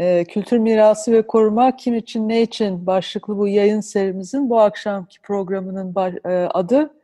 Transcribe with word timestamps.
Ee, 0.00 0.24
Kültür 0.24 0.58
Mirası 0.58 1.12
ve 1.12 1.26
Koruma 1.26 1.76
Kim 1.76 1.94
için 1.94 2.28
Ne 2.28 2.42
için 2.42 2.86
başlıklı 2.86 3.38
bu 3.38 3.48
yayın 3.48 3.80
serimizin 3.80 4.50
bu 4.50 4.60
akşamki 4.60 5.20
programının 5.22 5.94
e, 6.24 6.28
adı, 6.28 6.94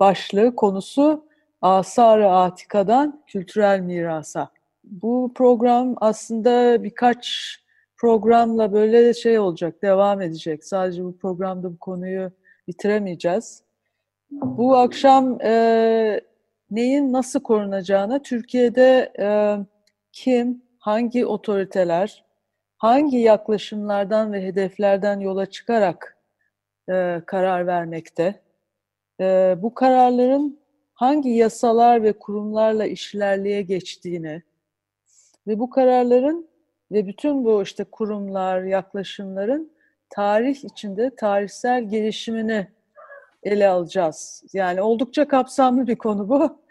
başlığı, 0.00 0.56
konusu 0.56 1.24
Asar-ı 1.62 2.30
Atika'dan 2.30 3.22
Kültürel 3.26 3.80
Mirasa. 3.80 4.50
Bu 4.84 5.32
program 5.34 5.94
aslında 6.00 6.82
birkaç 6.82 7.56
programla 7.96 8.72
böyle 8.72 9.14
şey 9.14 9.38
olacak, 9.38 9.82
devam 9.82 10.20
edecek. 10.20 10.64
Sadece 10.64 11.04
bu 11.04 11.18
programda 11.18 11.72
bu 11.72 11.78
konuyu 11.78 12.30
bitiremeyeceğiz. 12.68 13.62
Bu 14.30 14.76
akşam 14.76 15.40
e, 15.40 16.20
neyin 16.70 17.12
nasıl 17.12 17.40
korunacağına 17.40 18.22
Türkiye'de 18.22 19.12
e, 19.18 19.28
kim, 20.12 20.62
hangi 20.78 21.26
otoriteler, 21.26 22.23
hangi 22.84 23.18
yaklaşımlardan 23.18 24.32
ve 24.32 24.42
hedeflerden 24.42 25.20
yola 25.20 25.46
çıkarak 25.46 26.18
e, 26.88 27.22
karar 27.26 27.66
vermekte, 27.66 28.40
e, 29.20 29.56
bu 29.58 29.74
kararların 29.74 30.60
hangi 30.94 31.30
yasalar 31.30 32.02
ve 32.02 32.12
kurumlarla 32.12 32.86
işlerliğe 32.86 33.62
geçtiğini 33.62 34.42
ve 35.46 35.58
bu 35.58 35.70
kararların 35.70 36.48
ve 36.92 37.06
bütün 37.06 37.44
bu 37.44 37.62
işte 37.62 37.84
kurumlar, 37.84 38.62
yaklaşımların 38.62 39.72
tarih 40.10 40.64
içinde 40.64 41.16
tarihsel 41.16 41.88
gelişimini 41.88 42.68
ele 43.42 43.68
alacağız. 43.68 44.44
Yani 44.52 44.82
oldukça 44.82 45.28
kapsamlı 45.28 45.86
bir 45.86 45.96
konu 45.96 46.28
bu. 46.28 46.63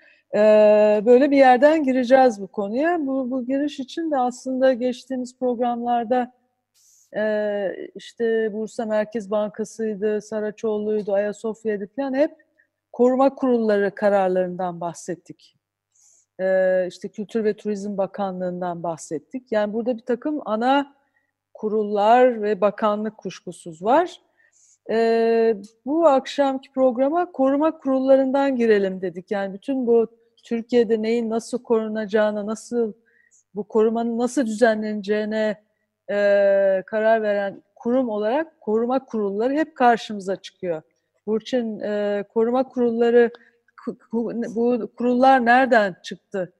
Böyle 1.05 1.31
bir 1.31 1.37
yerden 1.37 1.83
gireceğiz 1.83 2.41
bu 2.41 2.47
konuya. 2.47 3.07
Bu, 3.07 3.31
bu 3.31 3.45
giriş 3.45 3.79
için 3.79 4.11
de 4.11 4.17
aslında 4.17 4.73
geçtiğimiz 4.73 5.39
programlarda 5.39 6.33
e, 7.15 7.65
işte 7.95 8.53
Bursa 8.53 8.85
Merkez 8.85 9.31
Bankası'ydı, 9.31 10.21
Saraçoğlu'ydu, 10.21 11.13
Ayasofya'ydı 11.13 11.87
falan 11.95 12.13
hep 12.13 12.31
koruma 12.91 13.35
kurulları 13.35 13.95
kararlarından 13.95 14.81
bahsettik. 14.81 15.55
Ee, 16.39 16.87
işte 16.87 17.07
Kültür 17.07 17.43
ve 17.43 17.53
Turizm 17.53 17.97
Bakanlığı'ndan 17.97 18.83
bahsettik. 18.83 19.51
Yani 19.51 19.73
burada 19.73 19.97
bir 19.97 20.05
takım 20.05 20.41
ana 20.45 20.95
kurullar 21.53 22.41
ve 22.41 22.61
bakanlık 22.61 23.17
kuşkusuz 23.17 23.83
var. 23.83 24.21
Ee, 24.89 25.57
bu 25.85 26.07
akşamki 26.07 26.71
programa 26.71 27.31
koruma 27.31 27.77
kurullarından 27.77 28.55
girelim 28.55 29.01
dedik. 29.01 29.31
Yani 29.31 29.53
bütün 29.53 29.87
bu 29.87 30.07
Türkiye'de 30.43 31.01
neyin 31.01 31.29
nasıl 31.29 31.63
korunacağına, 31.63 32.45
nasıl 32.45 32.93
bu 33.55 33.63
korumanın 33.63 34.17
nasıl 34.17 34.45
düzenleneceğine 34.45 35.63
e, 36.09 36.15
karar 36.85 37.21
veren 37.21 37.63
kurum 37.75 38.09
olarak 38.09 38.61
koruma 38.61 39.05
kurulları 39.05 39.53
hep 39.53 39.75
karşımıza 39.75 40.35
çıkıyor. 40.35 40.81
Burçin 41.27 41.79
e, 41.79 42.23
koruma 42.33 42.63
kurulları 42.63 43.31
bu 44.55 44.91
kurullar 44.97 45.45
nereden 45.45 45.95
çıktı? 46.03 46.53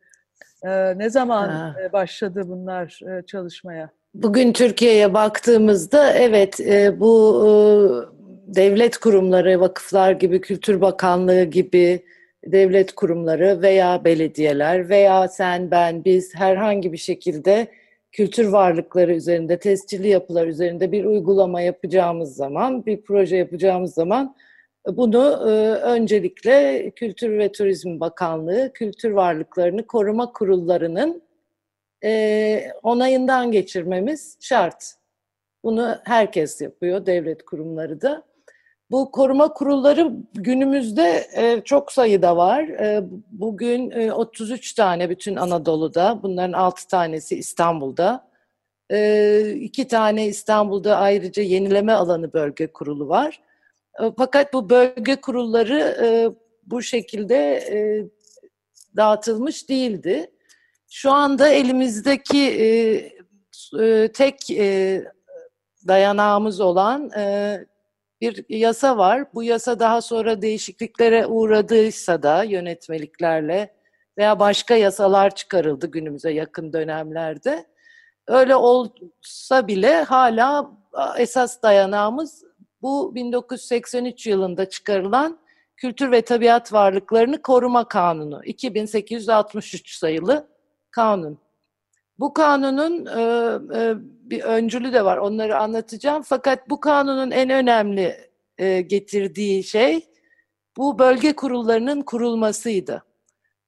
E, 0.63 0.97
ne 0.97 1.09
zaman 1.09 1.49
ha. 1.49 1.75
başladı 1.93 2.43
bunlar 2.47 2.99
e, 3.07 3.25
çalışmaya? 3.25 3.89
Bugün 4.13 4.53
Türkiye'ye 4.53 5.13
baktığımızda 5.13 6.13
evet 6.13 6.59
e, 6.59 6.99
bu 6.99 7.43
e, 7.45 7.51
devlet 8.55 8.97
kurumları, 8.97 9.59
vakıflar 9.59 10.11
gibi, 10.11 10.41
Kültür 10.41 10.81
Bakanlığı 10.81 11.43
gibi 11.43 12.05
devlet 12.45 12.95
kurumları 12.95 13.61
veya 13.61 14.03
belediyeler 14.05 14.89
veya 14.89 15.27
sen, 15.27 15.71
ben, 15.71 16.05
biz 16.05 16.35
herhangi 16.35 16.93
bir 16.93 16.97
şekilde 16.97 17.67
kültür 18.11 18.45
varlıkları 18.45 19.13
üzerinde, 19.13 19.59
tescilli 19.59 20.07
yapılar 20.07 20.47
üzerinde 20.47 20.91
bir 20.91 21.05
uygulama 21.05 21.61
yapacağımız 21.61 22.35
zaman, 22.35 22.85
bir 22.85 23.01
proje 23.01 23.37
yapacağımız 23.37 23.93
zaman 23.93 24.35
bunu 24.87 25.49
e, 25.49 25.51
öncelikle 25.75 26.89
Kültür 26.95 27.37
ve 27.37 27.51
Turizm 27.51 27.99
Bakanlığı, 27.99 28.71
kültür 28.73 29.11
varlıklarını 29.11 29.87
koruma 29.87 30.33
kurullarının 30.33 31.23
e, 32.03 32.71
onayından 32.83 33.51
geçirmemiz 33.51 34.37
şart. 34.41 34.95
Bunu 35.63 35.97
herkes 36.03 36.61
yapıyor, 36.61 37.05
devlet 37.05 37.45
kurumları 37.45 38.01
da. 38.01 38.23
Bu 38.93 39.11
koruma 39.11 39.53
kurulları 39.53 40.11
günümüzde 40.33 41.27
e, 41.35 41.61
çok 41.65 41.91
sayıda 41.91 42.37
var. 42.37 42.63
E, 42.63 43.03
bugün 43.31 43.91
e, 43.91 44.13
33 44.13 44.73
tane 44.73 45.09
bütün 45.09 45.35
Anadolu'da, 45.35 46.19
bunların 46.23 46.53
6 46.53 46.87
tanesi 46.87 47.35
İstanbul'da. 47.35 48.27
E, 48.91 49.51
iki 49.59 49.87
tane 49.87 50.27
İstanbul'da 50.27 50.97
ayrıca 50.97 51.43
yenileme 51.43 51.93
alanı 51.93 52.33
bölge 52.33 52.67
kurulu 52.67 53.09
var. 53.09 53.41
E, 54.01 54.03
fakat 54.17 54.53
bu 54.53 54.69
bölge 54.69 55.15
kurulları 55.15 55.97
e, 56.03 56.29
bu 56.65 56.81
şekilde 56.81 57.35
e, 57.55 58.07
dağıtılmış 58.95 59.69
değildi. 59.69 60.31
Şu 60.89 61.11
anda 61.11 61.47
elimizdeki 61.47 62.41
e, 62.41 62.65
e, 63.85 64.11
tek 64.11 64.51
e, 64.51 65.03
dayanağımız 65.87 66.59
olan 66.59 67.09
e, 67.17 67.57
bir 68.23 68.45
yasa 68.49 68.97
var. 68.97 69.25
Bu 69.33 69.43
yasa 69.43 69.79
daha 69.79 70.01
sonra 70.01 70.41
değişikliklere 70.41 71.25
uğradıysa 71.25 72.23
da 72.23 72.43
yönetmeliklerle 72.43 73.73
veya 74.17 74.39
başka 74.39 74.75
yasalar 74.75 75.35
çıkarıldı 75.35 75.87
günümüze 75.87 76.31
yakın 76.31 76.73
dönemlerde. 76.73 77.65
Öyle 78.27 78.55
olsa 78.55 79.67
bile 79.67 80.03
hala 80.03 80.71
esas 81.17 81.61
dayanağımız 81.61 82.43
bu 82.81 83.15
1983 83.15 84.27
yılında 84.27 84.69
çıkarılan 84.69 85.39
Kültür 85.77 86.11
ve 86.11 86.21
Tabiat 86.21 86.73
Varlıklarını 86.73 87.41
Koruma 87.41 87.87
Kanunu 87.87 88.41
2863 88.45 89.97
sayılı 89.97 90.47
kanun. 90.91 91.39
Bu 92.19 92.33
kanunun 92.33 93.05
e, 93.05 93.21
e, 93.79 93.95
bir 94.23 94.41
öncülü 94.41 94.93
de 94.93 95.05
var. 95.05 95.17
Onları 95.17 95.57
anlatacağım. 95.57 96.23
Fakat 96.23 96.69
bu 96.69 96.79
kanunun 96.79 97.31
en 97.31 97.49
önemli 97.49 98.17
e, 98.57 98.81
getirdiği 98.81 99.63
şey 99.63 100.07
bu 100.77 100.99
bölge 100.99 101.33
kurullarının 101.33 102.01
kurulmasıydı. 102.01 103.03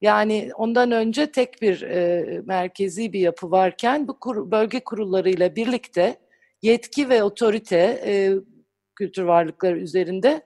Yani 0.02 0.50
ondan 0.56 0.92
önce 0.92 1.32
tek 1.32 1.62
bir 1.62 1.82
e, 1.82 2.42
merkezi 2.46 3.14
bir 3.14 3.20
yapı 3.20 3.52
varken 3.52 4.08
bu 4.08 4.20
kur, 4.20 4.52
bölge 4.52 4.80
kurullarıyla 4.80 5.56
birlikte 5.56 6.16
yetki 6.62 7.10
ve 7.10 7.24
otorite 7.24 8.02
e, 8.06 8.34
kültür 8.96 9.24
varlıkları 9.24 9.78
üzerinde 9.78 10.42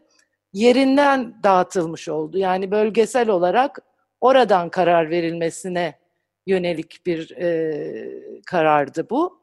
yerinden 0.54 1.34
dağıtılmış 1.44 2.10
oldu. 2.10 2.38
Yani 2.38 2.72
bölgesel 2.72 3.30
olarak 3.30 3.80
oradan 4.22 4.70
karar 4.70 5.10
verilmesine 5.10 6.00
yönelik 6.48 7.06
bir 7.06 7.32
e, 7.32 8.42
karardı 8.46 9.10
bu. 9.10 9.39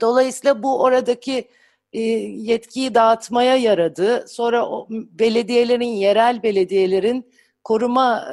Dolayısıyla 0.00 0.62
bu 0.62 0.82
oradaki 0.82 1.48
yetkiyi 1.92 2.94
dağıtmaya 2.94 3.56
yaradı. 3.56 4.24
Sonra 4.28 4.68
o, 4.68 4.86
belediyelerin, 4.90 5.84
yerel 5.84 6.42
belediyelerin 6.42 7.32
koruma 7.64 8.28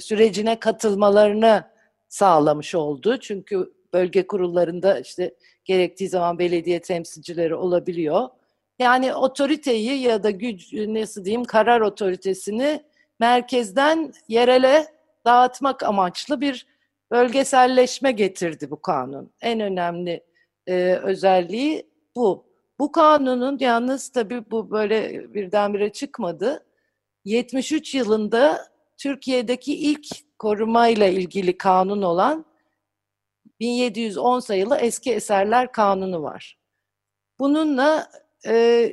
sürecine 0.00 0.60
katılmalarını 0.60 1.64
sağlamış 2.08 2.74
oldu. 2.74 3.20
Çünkü 3.20 3.72
bölge 3.92 4.26
kurullarında 4.26 5.00
işte 5.00 5.34
gerektiği 5.64 6.08
zaman 6.08 6.38
belediye 6.38 6.80
temsilcileri 6.80 7.54
olabiliyor. 7.54 8.28
Yani 8.78 9.14
otoriteyi 9.14 10.00
ya 10.00 10.22
da 10.22 10.30
güç 10.30 10.72
nasıl 10.72 11.24
diyeyim 11.24 11.44
karar 11.44 11.80
otoritesini 11.80 12.82
merkezden 13.20 14.12
yerele 14.28 14.86
dağıtmak 15.24 15.82
amaçlı 15.82 16.40
bir 16.40 16.66
bölgeselleşme 17.10 18.12
getirdi 18.12 18.70
bu 18.70 18.82
kanun. 18.82 19.30
En 19.40 19.60
önemli 19.60 20.24
e, 20.66 20.94
özelliği 20.94 21.90
bu. 22.16 22.46
Bu 22.78 22.92
kanunun 22.92 23.58
yalnız 23.60 24.08
tabii 24.08 24.50
bu 24.50 24.70
böyle 24.70 25.34
birdenbire 25.34 25.92
çıkmadı. 25.92 26.66
73 27.24 27.94
yılında 27.94 28.66
Türkiye'deki 28.98 29.74
ilk 29.76 30.06
korumayla 30.38 31.06
ilgili 31.06 31.58
kanun 31.58 32.02
olan 32.02 32.44
1710 33.60 34.40
sayılı 34.40 34.76
Eski 34.76 35.12
Eserler 35.12 35.72
Kanunu 35.72 36.22
var. 36.22 36.58
Bununla 37.38 38.10
e, 38.46 38.92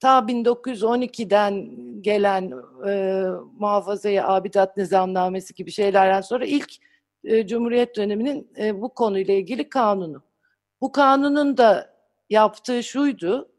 ta 0.00 0.18
1912'den 0.18 1.70
gelen 2.02 2.52
e, 2.88 3.24
muhafazaya 3.58 4.28
abidat 4.28 4.76
nizamnamesi 4.76 5.54
gibi 5.54 5.70
şeylerden 5.70 6.20
sonra 6.20 6.44
ilk 6.44 6.70
e, 7.24 7.46
Cumhuriyet 7.46 7.96
döneminin 7.96 8.52
e, 8.58 8.80
bu 8.80 8.94
konuyla 8.94 9.34
ilgili 9.34 9.68
kanunu. 9.68 10.22
Bu 10.80 10.92
kanunun 10.92 11.56
da 11.56 11.94
yaptığı 12.30 12.82
şuydu, 12.82 13.52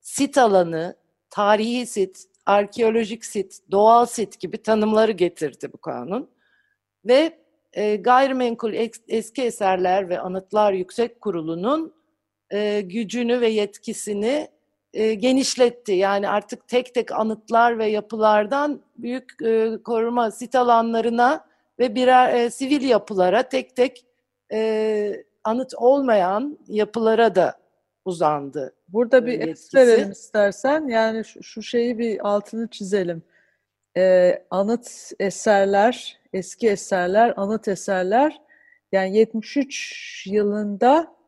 sit 0.00 0.38
alanı, 0.38 0.96
tarihi 1.30 1.86
sit, 1.86 2.24
arkeolojik 2.46 3.24
sit, 3.24 3.58
doğal 3.70 4.06
sit 4.06 4.40
gibi 4.40 4.62
tanımları 4.62 5.12
getirdi 5.12 5.72
bu 5.72 5.78
kanun. 5.78 6.30
Ve 7.04 7.38
e, 7.72 7.96
Gayrimenkul 7.96 8.72
Eski 9.08 9.42
Eserler 9.42 10.08
ve 10.08 10.20
Anıtlar 10.20 10.72
Yüksek 10.72 11.20
Kurulu'nun 11.20 11.94
e, 12.50 12.80
gücünü 12.80 13.40
ve 13.40 13.48
yetkisini 13.48 14.48
e, 14.92 15.14
genişletti. 15.14 15.92
Yani 15.92 16.28
artık 16.28 16.68
tek 16.68 16.94
tek 16.94 17.12
anıtlar 17.12 17.78
ve 17.78 17.86
yapılardan 17.86 18.82
büyük 18.96 19.42
e, 19.44 19.78
koruma 19.84 20.30
sit 20.30 20.54
alanlarına 20.54 21.46
ve 21.78 21.94
birer 21.94 22.34
e, 22.34 22.50
sivil 22.50 22.82
yapılara 22.82 23.48
tek 23.48 23.76
tek 23.76 24.06
e, 24.52 25.24
anıt 25.44 25.74
olmayan 25.74 26.58
yapılara 26.68 27.34
da 27.34 27.58
uzandı. 28.04 28.74
Burada 28.88 29.26
bir 29.26 29.48
es 29.48 29.74
verelim 29.74 30.10
istersen. 30.10 30.88
Yani 30.88 31.24
şu, 31.24 31.42
şu 31.42 31.62
şeyi 31.62 31.98
bir 31.98 32.28
altını 32.28 32.68
çizelim. 32.68 33.22
Ee, 33.96 34.44
anıt 34.50 35.12
eserler, 35.20 36.18
eski 36.32 36.68
eserler, 36.68 37.34
anıt 37.36 37.68
eserler 37.68 38.40
yani 38.92 39.16
73 39.16 40.26
yılında 40.26 41.18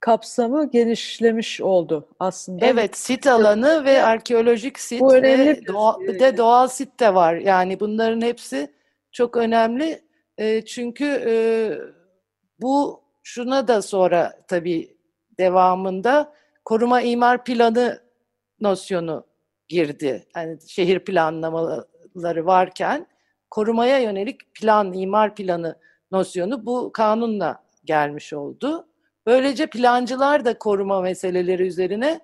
kapsamı 0.00 0.70
genişlemiş 0.70 1.60
oldu 1.60 2.08
aslında. 2.18 2.66
Evet, 2.66 2.96
sit 2.96 3.26
alanı 3.26 3.84
ve 3.84 4.02
arkeolojik 4.02 4.78
sit 4.78 5.00
Bu 5.00 5.14
önemli 5.14 5.48
ve 5.48 5.66
doğa, 5.66 6.00
bir 6.00 6.20
de 6.20 6.36
doğal 6.36 6.68
sit 6.68 7.00
de 7.00 7.14
var. 7.14 7.34
Yani 7.34 7.80
bunların 7.80 8.20
hepsi 8.20 8.74
çok 9.12 9.36
önemli. 9.36 10.02
E, 10.38 10.64
çünkü 10.64 11.22
e, 11.26 11.34
bu 12.60 12.99
şuna 13.22 13.68
da 13.68 13.82
sonra 13.82 14.40
tabii 14.48 14.96
devamında 15.38 16.34
koruma 16.64 17.00
imar 17.02 17.44
planı 17.44 18.00
nosyonu 18.60 19.26
girdi. 19.68 20.26
Yani 20.36 20.58
şehir 20.68 20.98
planlamaları 20.98 22.46
varken 22.46 23.06
korumaya 23.50 23.98
yönelik 23.98 24.54
plan, 24.54 24.92
imar 24.92 25.34
planı 25.34 25.78
nosyonu 26.10 26.66
bu 26.66 26.92
kanunla 26.92 27.64
gelmiş 27.84 28.32
oldu. 28.32 28.86
Böylece 29.26 29.66
plancılar 29.66 30.44
da 30.44 30.58
koruma 30.58 31.00
meseleleri 31.00 31.66
üzerine 31.66 32.20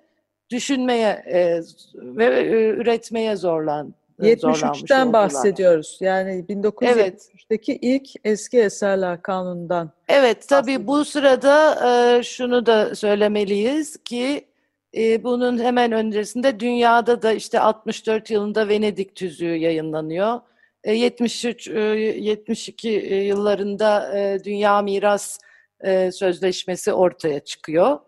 düşünmeye 0.49 1.09
e, 1.09 1.61
ve 1.95 2.25
e, 2.25 2.69
üretmeye 2.69 3.35
zorlan 3.35 3.93
73'ten 4.19 5.13
bahsediyoruz. 5.13 5.97
Yani 6.01 6.45
1973'teki 6.49 7.71
evet. 7.71 7.79
ilk 7.81 8.09
eski 8.23 8.59
eserler 8.59 9.21
kanunundan. 9.21 9.91
Evet 10.07 10.47
tabii 10.47 10.87
bu 10.87 11.05
sırada 11.05 11.75
e, 11.89 12.23
şunu 12.23 12.65
da 12.65 12.95
söylemeliyiz 12.95 13.97
ki 14.03 14.47
e, 14.97 15.23
bunun 15.23 15.59
hemen 15.63 15.91
öncesinde 15.91 16.59
dünyada 16.59 17.21
da 17.21 17.31
işte 17.33 17.59
64 17.59 18.29
yılında 18.29 18.67
Venedik 18.67 19.15
tüzüğü 19.15 19.55
yayınlanıyor. 19.55 20.39
E, 20.83 20.93
73 20.93 21.67
e, 21.67 21.79
72 21.79 22.87
yıllarında 23.27 24.17
e, 24.17 24.43
Dünya 24.43 24.81
Miras 24.81 25.39
e, 25.81 26.11
Sözleşmesi 26.11 26.93
ortaya 26.93 27.39
çıkıyor. 27.39 27.99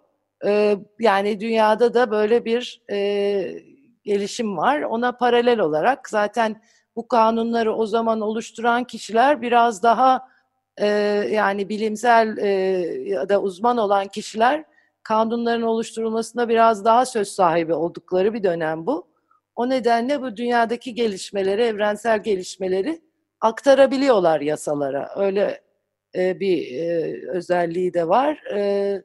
E, 0.45 0.77
yani 0.99 1.39
dünyada 1.39 1.93
da 1.93 2.11
böyle 2.11 2.45
bir 2.45 2.81
e, 2.91 3.69
gelişim 4.03 4.57
var. 4.57 4.81
Ona 4.81 5.11
paralel 5.11 5.59
olarak 5.59 6.09
zaten 6.09 6.61
bu 6.95 7.07
kanunları 7.07 7.75
o 7.75 7.85
zaman 7.85 8.21
oluşturan 8.21 8.83
kişiler 8.83 9.41
biraz 9.41 9.83
daha 9.83 10.27
e, 10.77 10.87
yani 11.31 11.69
bilimsel 11.69 12.37
e, 12.37 12.47
ya 13.09 13.29
da 13.29 13.41
uzman 13.41 13.77
olan 13.77 14.07
kişiler 14.07 14.63
kanunların 15.03 15.61
oluşturulmasında 15.61 16.49
biraz 16.49 16.85
daha 16.85 17.05
söz 17.05 17.27
sahibi 17.27 17.73
oldukları 17.73 18.33
bir 18.33 18.43
dönem 18.43 18.85
bu. 18.85 19.07
O 19.55 19.69
nedenle 19.69 20.21
bu 20.21 20.37
dünyadaki 20.37 20.93
gelişmeleri, 20.93 21.61
evrensel 21.61 22.23
gelişmeleri 22.23 23.01
aktarabiliyorlar 23.41 24.41
yasalara. 24.41 25.09
Öyle 25.15 25.61
e, 26.15 26.39
bir 26.39 26.75
e, 26.75 27.13
özelliği 27.29 27.93
de 27.93 28.07
var. 28.07 28.43
E, 28.55 29.01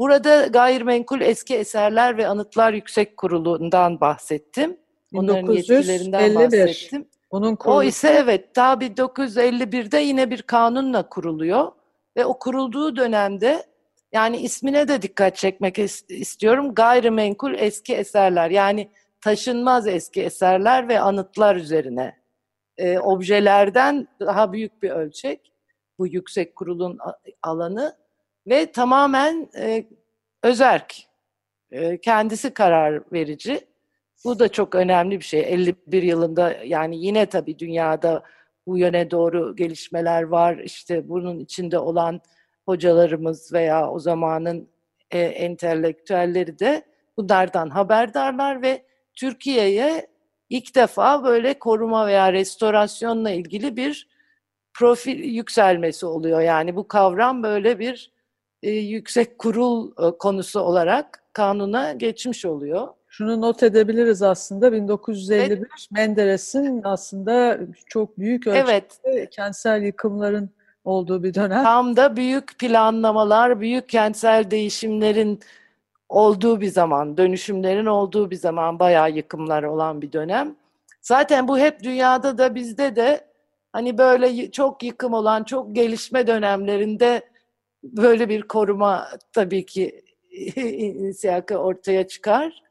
Burada 0.00 0.46
gayrimenkul 0.46 1.20
eski 1.20 1.56
eserler 1.56 2.16
ve 2.16 2.26
anıtlar 2.26 2.72
yüksek 2.72 3.16
kurulundan 3.16 4.00
bahsettim. 4.00 4.76
Onların 5.14 5.52
yetkilerinden 5.52 6.34
bahsettim. 6.34 7.08
Onun 7.30 7.58
o 7.64 7.82
ise 7.82 8.08
evet 8.08 8.54
ta 8.54 8.72
1951'de 8.72 9.98
yine 9.98 10.30
bir 10.30 10.42
kanunla 10.42 11.08
kuruluyor 11.08 11.72
ve 12.16 12.24
o 12.24 12.38
kurulduğu 12.38 12.96
dönemde 12.96 13.66
yani 14.12 14.36
ismine 14.36 14.88
de 14.88 15.02
dikkat 15.02 15.36
çekmek 15.36 15.78
istiyorum. 16.08 16.74
Gayrimenkul 16.74 17.54
eski 17.54 17.94
eserler 17.94 18.50
yani 18.50 18.90
taşınmaz 19.20 19.86
eski 19.86 20.22
eserler 20.22 20.88
ve 20.88 21.00
anıtlar 21.00 21.56
üzerine 21.56 22.16
e, 22.78 22.98
objelerden 22.98 24.08
daha 24.20 24.52
büyük 24.52 24.82
bir 24.82 24.90
ölçek 24.90 25.52
bu 25.98 26.06
yüksek 26.06 26.56
kurulun 26.56 26.98
alanı 27.42 27.96
ve 28.46 28.72
tamamen 28.72 29.48
e, 29.58 29.84
özerk. 30.42 30.96
E, 31.70 32.00
kendisi 32.00 32.54
karar 32.54 33.02
verici. 33.12 33.60
Bu 34.24 34.38
da 34.38 34.48
çok 34.48 34.74
önemli 34.74 35.18
bir 35.18 35.24
şey. 35.24 35.40
51 35.40 36.02
yılında 36.02 36.56
yani 36.64 37.04
yine 37.04 37.26
tabii 37.26 37.58
dünyada 37.58 38.22
bu 38.66 38.78
yöne 38.78 39.10
doğru 39.10 39.56
gelişmeler 39.56 40.22
var. 40.22 40.58
İşte 40.58 41.08
bunun 41.08 41.38
içinde 41.38 41.78
olan 41.78 42.20
hocalarımız 42.66 43.52
veya 43.52 43.90
o 43.90 43.98
zamanın 43.98 44.68
e, 45.10 45.18
entelektüelleri 45.20 46.58
de 46.58 46.82
bunlardan 47.16 47.70
haberdarlar 47.70 48.62
ve 48.62 48.82
Türkiye'ye 49.14 50.06
ilk 50.50 50.74
defa 50.74 51.24
böyle 51.24 51.58
koruma 51.58 52.06
veya 52.06 52.32
restorasyonla 52.32 53.30
ilgili 53.30 53.76
bir 53.76 54.08
profil 54.74 55.24
yükselmesi 55.24 56.06
oluyor. 56.06 56.40
Yani 56.40 56.76
bu 56.76 56.88
kavram 56.88 57.42
böyle 57.42 57.78
bir 57.78 58.12
e, 58.62 58.70
yüksek 58.70 59.38
kurul 59.38 59.90
e, 59.90 60.18
konusu 60.18 60.60
olarak 60.60 61.22
kanuna 61.32 61.92
geçmiş 61.92 62.44
oluyor. 62.44 62.88
Şunu 63.08 63.40
not 63.40 63.62
edebiliriz 63.62 64.22
aslında 64.22 64.72
1951 64.72 65.56
evet. 65.56 65.68
Menderes'in 65.90 66.80
aslında 66.84 67.58
çok 67.86 68.18
büyük 68.18 68.46
ölçüde 68.46 68.72
evet. 69.04 69.30
kentsel 69.30 69.82
yıkımların 69.82 70.50
olduğu 70.84 71.22
bir 71.22 71.34
dönem. 71.34 71.64
Tam 71.64 71.96
da 71.96 72.16
büyük 72.16 72.58
planlamalar, 72.58 73.60
büyük 73.60 73.88
kentsel 73.88 74.50
değişimlerin 74.50 75.40
olduğu 76.08 76.60
bir 76.60 76.68
zaman, 76.68 77.16
dönüşümlerin 77.16 77.86
olduğu 77.86 78.30
bir 78.30 78.36
zaman 78.36 78.78
bayağı 78.78 79.10
yıkımlar 79.10 79.62
olan 79.62 80.02
bir 80.02 80.12
dönem. 80.12 80.56
Zaten 81.00 81.48
bu 81.48 81.58
hep 81.58 81.82
dünyada 81.82 82.38
da 82.38 82.54
bizde 82.54 82.96
de 82.96 83.24
hani 83.72 83.98
böyle 83.98 84.50
çok 84.50 84.82
yıkım 84.82 85.14
olan, 85.14 85.44
çok 85.44 85.74
gelişme 85.74 86.26
dönemlerinde 86.26 87.22
böyle 87.82 88.28
bir 88.28 88.42
koruma 88.42 89.08
tabii 89.32 89.66
ki 89.66 90.04
inisiyakı 90.56 91.56
ortaya 91.58 92.08
çıkar. 92.08 92.62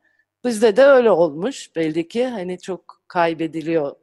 Bizde 0.46 0.78
de 0.78 0.84
öyle 0.84 1.12
olmuş 1.12 1.76
belli 1.76 2.08
ki 2.08 2.26
hani 2.26 2.60
çok 2.60 3.02
kaybediliyor 3.08 3.96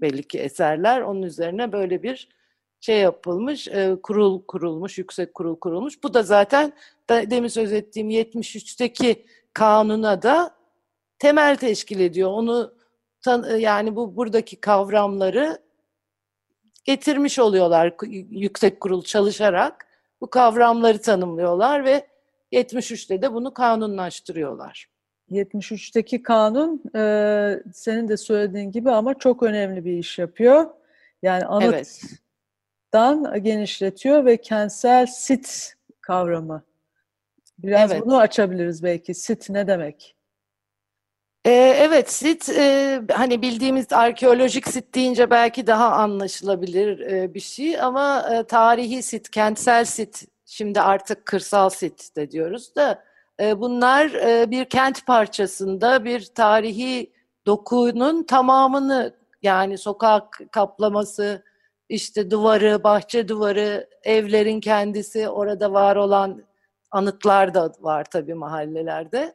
belli 0.00 0.22
ki 0.22 0.38
eserler. 0.38 1.00
Onun 1.00 1.22
üzerine 1.22 1.72
böyle 1.72 2.02
bir 2.02 2.28
şey 2.80 3.00
yapılmış, 3.00 3.68
e, 3.68 3.96
kurul 4.02 4.42
kurulmuş, 4.42 4.98
yüksek 4.98 5.34
kurul 5.34 5.56
kurulmuş. 5.56 6.02
Bu 6.02 6.14
da 6.14 6.22
zaten 6.22 6.72
da, 7.10 7.30
demin 7.30 7.48
söz 7.48 7.72
ettiğim 7.72 8.10
73'teki 8.10 9.26
kanuna 9.54 10.22
da 10.22 10.54
temel 11.18 11.56
teşkil 11.56 12.00
ediyor. 12.00 12.30
Onu 12.30 12.74
tan 13.22 13.56
yani 13.58 13.96
bu 13.96 14.16
buradaki 14.16 14.56
kavramları 14.56 15.58
getirmiş 16.84 17.38
oluyorlar 17.38 17.94
yüksek 18.30 18.80
kurul 18.80 19.02
çalışarak 19.02 19.83
bu 20.24 20.30
kavramları 20.30 21.00
tanımlıyorlar 21.00 21.84
ve 21.84 22.06
73'te 22.52 23.22
de 23.22 23.32
bunu 23.32 23.54
kanunlaştırıyorlar. 23.54 24.88
73'teki 25.30 26.22
kanun 26.22 26.82
e, 26.96 27.62
senin 27.72 28.08
de 28.08 28.16
söylediğin 28.16 28.72
gibi 28.72 28.90
ama 28.90 29.18
çok 29.18 29.42
önemli 29.42 29.84
bir 29.84 29.92
iş 29.92 30.18
yapıyor. 30.18 30.66
Yani 31.22 31.44
anıttan 31.44 33.24
evet. 33.32 33.44
genişletiyor 33.44 34.24
ve 34.24 34.36
kentsel 34.36 35.06
sit 35.06 35.74
kavramı. 36.00 36.62
Biraz 37.58 37.92
evet. 37.92 38.02
bunu 38.02 38.18
açabiliriz 38.18 38.82
belki. 38.82 39.14
Sit 39.14 39.50
ne 39.50 39.66
demek? 39.66 40.16
Ee, 41.44 41.50
evet, 41.78 42.12
sit 42.12 42.48
e, 42.48 43.02
hani 43.12 43.42
bildiğimiz 43.42 43.92
arkeolojik 43.92 44.68
sit 44.68 44.94
deyince 44.94 45.30
belki 45.30 45.66
daha 45.66 45.90
anlaşılabilir 45.92 47.00
e, 47.00 47.34
bir 47.34 47.40
şey 47.40 47.80
ama 47.80 48.28
e, 48.34 48.44
tarihi 48.44 49.02
sit, 49.02 49.30
kentsel 49.30 49.84
sit, 49.84 50.24
şimdi 50.46 50.80
artık 50.80 51.26
kırsal 51.26 51.70
sit 51.70 52.16
de 52.16 52.30
diyoruz 52.30 52.76
da 52.76 53.04
bunlar 53.56 54.12
bir 54.50 54.64
kent 54.64 55.06
parçasında 55.06 56.04
bir 56.04 56.26
tarihi 56.34 57.12
dokunun 57.46 58.22
tamamını 58.22 59.14
yani 59.42 59.78
sokak 59.78 60.40
kaplaması, 60.52 61.42
işte 61.88 62.30
duvarı, 62.30 62.84
bahçe 62.84 63.28
duvarı, 63.28 63.88
evlerin 64.02 64.60
kendisi, 64.60 65.28
orada 65.28 65.72
var 65.72 65.96
olan 65.96 66.42
anıtlar 66.90 67.54
da 67.54 67.72
var 67.80 68.04
tabii 68.04 68.34
mahallelerde. 68.34 69.34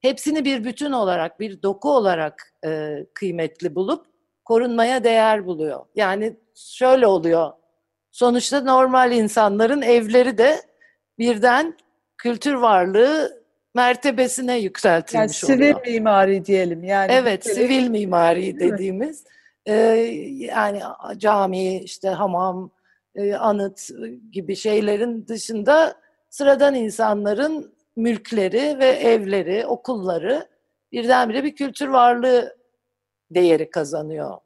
Hepsini 0.00 0.44
bir 0.44 0.64
bütün 0.64 0.92
olarak, 0.92 1.40
bir 1.40 1.62
doku 1.62 1.90
olarak 1.90 2.54
e, 2.66 2.96
kıymetli 3.14 3.74
bulup 3.74 4.06
korunmaya 4.44 5.04
değer 5.04 5.46
buluyor. 5.46 5.84
Yani 5.94 6.36
şöyle 6.54 7.06
oluyor. 7.06 7.52
Sonuçta 8.10 8.60
normal 8.60 9.12
insanların 9.12 9.82
evleri 9.82 10.38
de 10.38 10.56
birden 11.18 11.76
kültür 12.18 12.54
varlığı 12.54 13.42
mertebesine 13.74 14.58
yükseltilmiş 14.58 15.42
yani 15.42 15.54
oluyor. 15.54 15.80
sivil 15.82 15.92
mimari 15.92 16.44
diyelim. 16.44 16.84
Yani 16.84 17.12
Evet, 17.12 17.46
böyle- 17.46 17.54
sivil 17.54 17.88
mimari 17.88 18.52
mi? 18.52 18.60
dediğimiz 18.60 19.24
e, 19.66 19.74
yani 20.54 20.80
cami, 21.16 21.78
işte 21.78 22.08
hamam, 22.08 22.70
e, 23.14 23.34
anıt 23.34 23.88
gibi 24.32 24.56
şeylerin 24.56 25.26
dışında 25.26 25.94
sıradan 26.30 26.74
insanların 26.74 27.74
mülkleri 27.96 28.78
ve 28.78 28.86
evleri, 28.86 29.66
okulları 29.66 30.48
birdenbire 30.92 31.44
bir 31.44 31.56
kültür 31.56 31.88
varlığı 31.88 32.56
değeri 33.30 33.70
kazanıyor. 33.70 34.38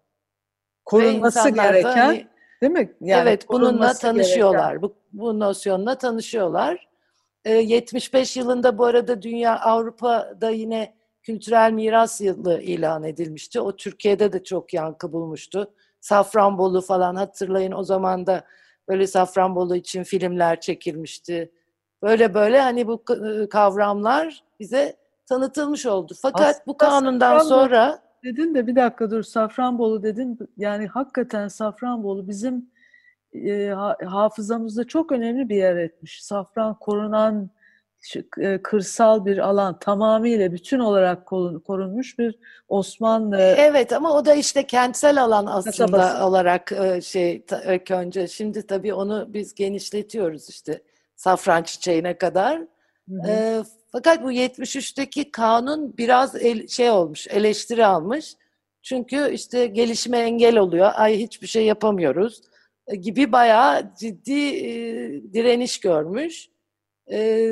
Korunması 0.85 1.49
gereken 1.49 1.97
hani- 1.97 2.27
değil 2.63 2.73
mi? 2.73 2.93
Yani 3.01 3.23
evet 3.29 3.49
bununla 3.49 3.93
tanışıyorlar. 3.93 4.83
Bu, 4.83 4.95
bu 5.13 5.41
nosyonla 5.41 5.99
tanışıyorlar. 5.99 6.89
Ee, 7.45 7.53
75 7.53 8.37
yılında 8.37 8.79
bu 8.79 8.85
arada 8.85 9.23
Dünya 9.23 9.61
Avrupa'da 9.61 10.51
yine 10.51 10.95
kültürel 11.23 11.73
miras 11.73 12.21
yılı 12.21 12.61
ilan 12.61 13.05
edilmişti. 13.05 13.61
O 13.61 13.77
Türkiye'de 13.77 14.33
de 14.33 14.45
çok 14.45 14.75
yankı 14.75 15.13
bulmuştu. 15.13 15.75
Safranbolu 16.01 16.81
falan 16.81 17.15
hatırlayın 17.15 17.73
o 17.73 17.83
zaman 17.83 18.27
da 18.27 18.45
böyle 18.89 19.07
Safranbolu 19.07 19.77
için 19.77 20.03
filmler 20.03 20.61
çekilmişti. 20.61 21.53
Böyle 22.05 22.35
böyle 22.35 22.61
hani 22.61 22.87
bu 22.87 23.05
k- 23.05 23.49
kavramlar 23.51 24.43
bize 24.61 24.97
tanıtılmış 25.27 25.87
oldu. 25.87 26.15
Fakat 26.23 26.67
bu 26.67 26.77
Aslında 26.81 26.91
kanundan 26.91 27.39
Safranbolu- 27.39 27.49
sonra 27.49 28.05
Dedin 28.25 28.55
de 28.55 28.67
bir 28.67 28.77
dakika 28.77 29.11
dur 29.11 29.23
Safranbolu 29.23 30.03
dedin. 30.03 30.39
Yani 30.57 30.87
hakikaten 30.87 31.49
Safranbolu 31.49 32.29
bizim 32.29 32.71
e, 33.33 33.69
ha- 33.69 33.97
hafızamızda 34.05 34.85
çok 34.87 35.13
önemli 35.13 35.49
bir 35.49 35.57
yer 35.57 35.77
etmiş. 35.77 36.25
Safran 36.25 36.75
korunan 36.79 37.51
e, 38.39 38.63
kırsal 38.63 39.25
bir 39.25 39.39
alan 39.39 39.79
tamamıyla 39.79 40.53
bütün 40.53 40.79
olarak 40.79 41.27
korun- 41.27 41.61
korunmuş 41.61 42.19
bir 42.19 42.39
Osmanlı 42.69 43.37
Evet 43.41 43.93
ama 43.93 44.13
o 44.13 44.25
da 44.25 44.35
işte 44.35 44.67
kentsel 44.67 45.23
alan 45.23 45.47
aslında 45.47 45.71
Kasabası. 45.87 46.25
olarak 46.25 46.73
e, 46.73 47.01
şey 47.01 47.45
önce. 47.91 48.29
Şimdi 48.29 48.67
tabii 48.67 48.95
onu 48.95 49.27
biz 49.29 49.55
genişletiyoruz 49.55 50.49
işte 50.51 50.83
safran 51.16 51.62
çiçeğine 51.62 52.18
kadar. 52.18 52.59
Hı 53.09 53.23
hı. 53.23 53.28
E, 53.28 53.62
fakat 53.92 54.23
bu 54.23 54.33
73'teki 54.33 55.30
kanun 55.30 55.97
biraz 55.97 56.37
el- 56.37 56.68
şey 56.68 56.90
olmuş, 56.90 57.26
eleştiri 57.28 57.87
almış. 57.87 58.35
Çünkü 58.83 59.30
işte 59.33 59.66
gelişime 59.66 60.18
engel 60.18 60.56
oluyor. 60.56 60.90
Ay 60.94 61.18
hiçbir 61.18 61.47
şey 61.47 61.64
yapamıyoruz 61.64 62.40
e, 62.87 62.97
gibi 62.97 63.33
bayağı 63.33 63.94
ciddi 63.99 64.56
e, 64.56 64.73
direniş 65.33 65.80
görmüş. 65.80 66.49
E, 67.12 67.50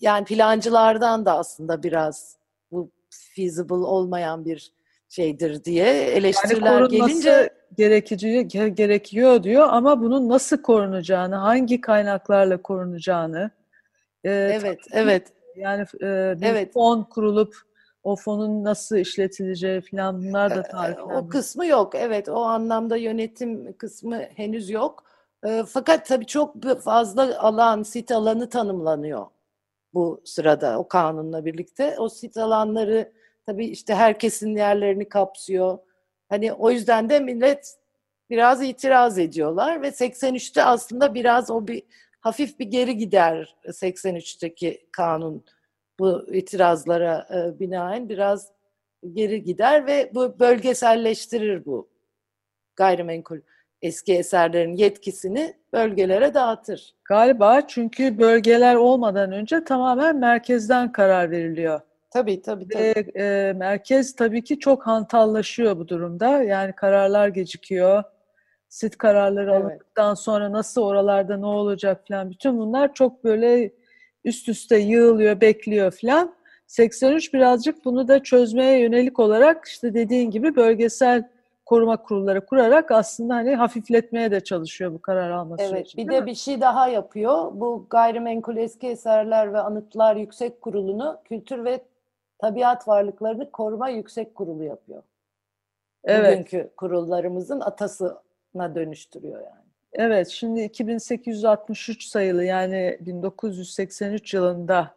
yani 0.00 0.24
plancılardan 0.24 1.26
da 1.26 1.38
aslında 1.38 1.82
biraz 1.82 2.36
bu 2.70 2.90
feasible 3.10 3.74
olmayan 3.74 4.44
bir 4.44 4.72
şeydir 5.08 5.64
diye 5.64 5.86
Yani 5.86 5.98
eleştiriler 6.00 6.72
korunması 6.72 6.96
gelince 7.08 7.53
gerekici 7.76 8.28
ge- 8.28 8.68
gerekiyor 8.68 9.42
diyor 9.42 9.66
ama 9.70 10.00
bunun 10.00 10.28
nasıl 10.28 10.62
korunacağını, 10.62 11.34
hangi 11.34 11.80
kaynaklarla 11.80 12.62
korunacağını 12.62 13.50
e, 14.24 14.30
evet 14.30 14.80
evet 14.92 15.32
Yani 15.56 15.82
e, 16.02 16.34
bir 16.40 16.46
Evet. 16.46 16.72
fon 16.72 17.02
kurulup 17.02 17.54
o 18.02 18.16
fonun 18.16 18.64
nasıl 18.64 18.96
işletileceği 18.96 19.80
falan 19.80 20.24
bunlar 20.24 20.54
da 20.54 20.60
Ee, 20.60 20.62
tariflenmiş. 20.62 21.14
O 21.14 21.28
kısmı 21.28 21.66
yok. 21.66 21.94
Evet, 21.94 22.28
o 22.28 22.42
anlamda 22.42 22.96
yönetim 22.96 23.76
kısmı 23.76 24.16
henüz 24.16 24.70
yok. 24.70 25.04
Fakat 25.66 26.06
tabii 26.06 26.26
çok 26.26 26.62
fazla 26.82 27.38
alan, 27.40 27.82
sit 27.82 28.12
alanı 28.12 28.48
tanımlanıyor 28.48 29.26
bu 29.94 30.20
sırada 30.24 30.78
o 30.78 30.88
kanunla 30.88 31.44
birlikte. 31.44 31.96
O 31.98 32.08
sit 32.08 32.36
alanları 32.36 33.12
tabii 33.46 33.66
işte 33.66 33.94
herkesin 33.94 34.56
yerlerini 34.56 35.08
kapsıyor. 35.08 35.78
Hani 36.28 36.52
o 36.52 36.70
yüzden 36.70 37.08
de 37.08 37.20
millet 37.20 37.76
biraz 38.30 38.62
itiraz 38.62 39.18
ediyorlar 39.18 39.82
ve 39.82 39.88
83'te 39.88 40.64
aslında 40.64 41.14
biraz 41.14 41.50
o 41.50 41.66
bir 41.66 41.82
hafif 42.20 42.58
bir 42.58 42.66
geri 42.66 42.96
gider 42.96 43.56
83'teki 43.64 44.86
kanun 44.92 45.44
bu 45.98 46.34
itirazlara 46.34 47.26
e, 47.34 47.60
binaen 47.60 48.08
biraz 48.08 48.52
geri 49.12 49.42
gider 49.42 49.86
ve 49.86 50.10
bu 50.14 50.38
bölgeselleştirir 50.38 51.64
bu 51.64 51.88
gayrimenkul 52.76 53.40
eski 53.82 54.14
eserlerin 54.14 54.76
yetkisini 54.76 55.54
bölgelere 55.72 56.34
dağıtır. 56.34 56.94
Galiba 57.04 57.66
çünkü 57.66 58.18
bölgeler 58.18 58.74
olmadan 58.74 59.32
önce 59.32 59.64
tamamen 59.64 60.16
merkezden 60.16 60.92
karar 60.92 61.30
veriliyor. 61.30 61.80
Tabii 62.14 62.42
tabii 62.42 62.68
tabii. 62.68 62.82
Ve 62.82 63.22
e, 63.22 63.52
merkez 63.52 64.16
tabii 64.16 64.44
ki 64.44 64.58
çok 64.58 64.86
hantallaşıyor 64.86 65.78
bu 65.78 65.88
durumda. 65.88 66.42
Yani 66.42 66.72
kararlar 66.72 67.28
gecikiyor. 67.28 68.02
Sit 68.68 68.98
kararları 68.98 69.50
Evet. 69.50 69.62
alındıktan 69.64 70.14
sonra 70.14 70.52
nasıl 70.52 70.82
oralarda 70.82 71.36
ne 71.36 71.46
olacak 71.46 72.04
falan 72.08 72.30
bütün 72.30 72.58
bunlar 72.58 72.94
çok 72.94 73.24
böyle 73.24 73.70
üst 74.24 74.48
üste 74.48 74.78
yığılıyor, 74.78 75.40
bekliyor 75.40 75.90
falan. 76.02 76.34
83 76.66 77.34
birazcık 77.34 77.84
bunu 77.84 78.08
da 78.08 78.22
çözmeye 78.22 78.80
yönelik 78.80 79.18
olarak 79.18 79.64
işte 79.66 79.94
dediğin 79.94 80.30
gibi 80.30 80.56
bölgesel 80.56 81.28
koruma 81.66 81.96
kurulları 81.96 82.46
kurarak 82.46 82.90
aslında 82.90 83.34
hani 83.34 83.54
hafifletmeye 83.54 84.30
de 84.30 84.40
çalışıyor 84.40 84.92
bu 84.92 85.02
karar 85.02 85.30
alma 85.30 85.56
Evet, 85.58 85.68
süreci. 85.70 85.96
bir 85.96 85.96
değil 85.96 86.18
de 86.18 86.20
mi? 86.20 86.26
bir 86.26 86.34
şey 86.34 86.60
daha 86.60 86.88
yapıyor. 86.88 87.50
Bu 87.54 87.86
Gayrimenkul 87.90 88.56
Eski 88.56 88.86
Eserler 88.86 89.52
ve 89.52 89.58
Anıtlar 89.60 90.16
Yüksek 90.16 90.60
Kurulu'nu 90.60 91.18
Kültür 91.24 91.64
ve 91.64 91.80
Tabiat 92.38 92.88
Varlıklarını 92.88 93.50
Koruma 93.50 93.88
Yüksek 93.88 94.34
Kurulu 94.34 94.64
yapıyor. 94.64 95.02
Evet. 96.04 96.32
Bugünkü 96.32 96.70
kurullarımızın 96.76 97.60
atasına 97.60 98.74
dönüştürüyor 98.74 99.40
yani. 99.40 99.64
Evet, 99.92 100.28
şimdi 100.28 100.62
2863 100.62 102.06
sayılı 102.06 102.44
yani 102.44 102.98
1983 103.00 104.34
yılında 104.34 104.94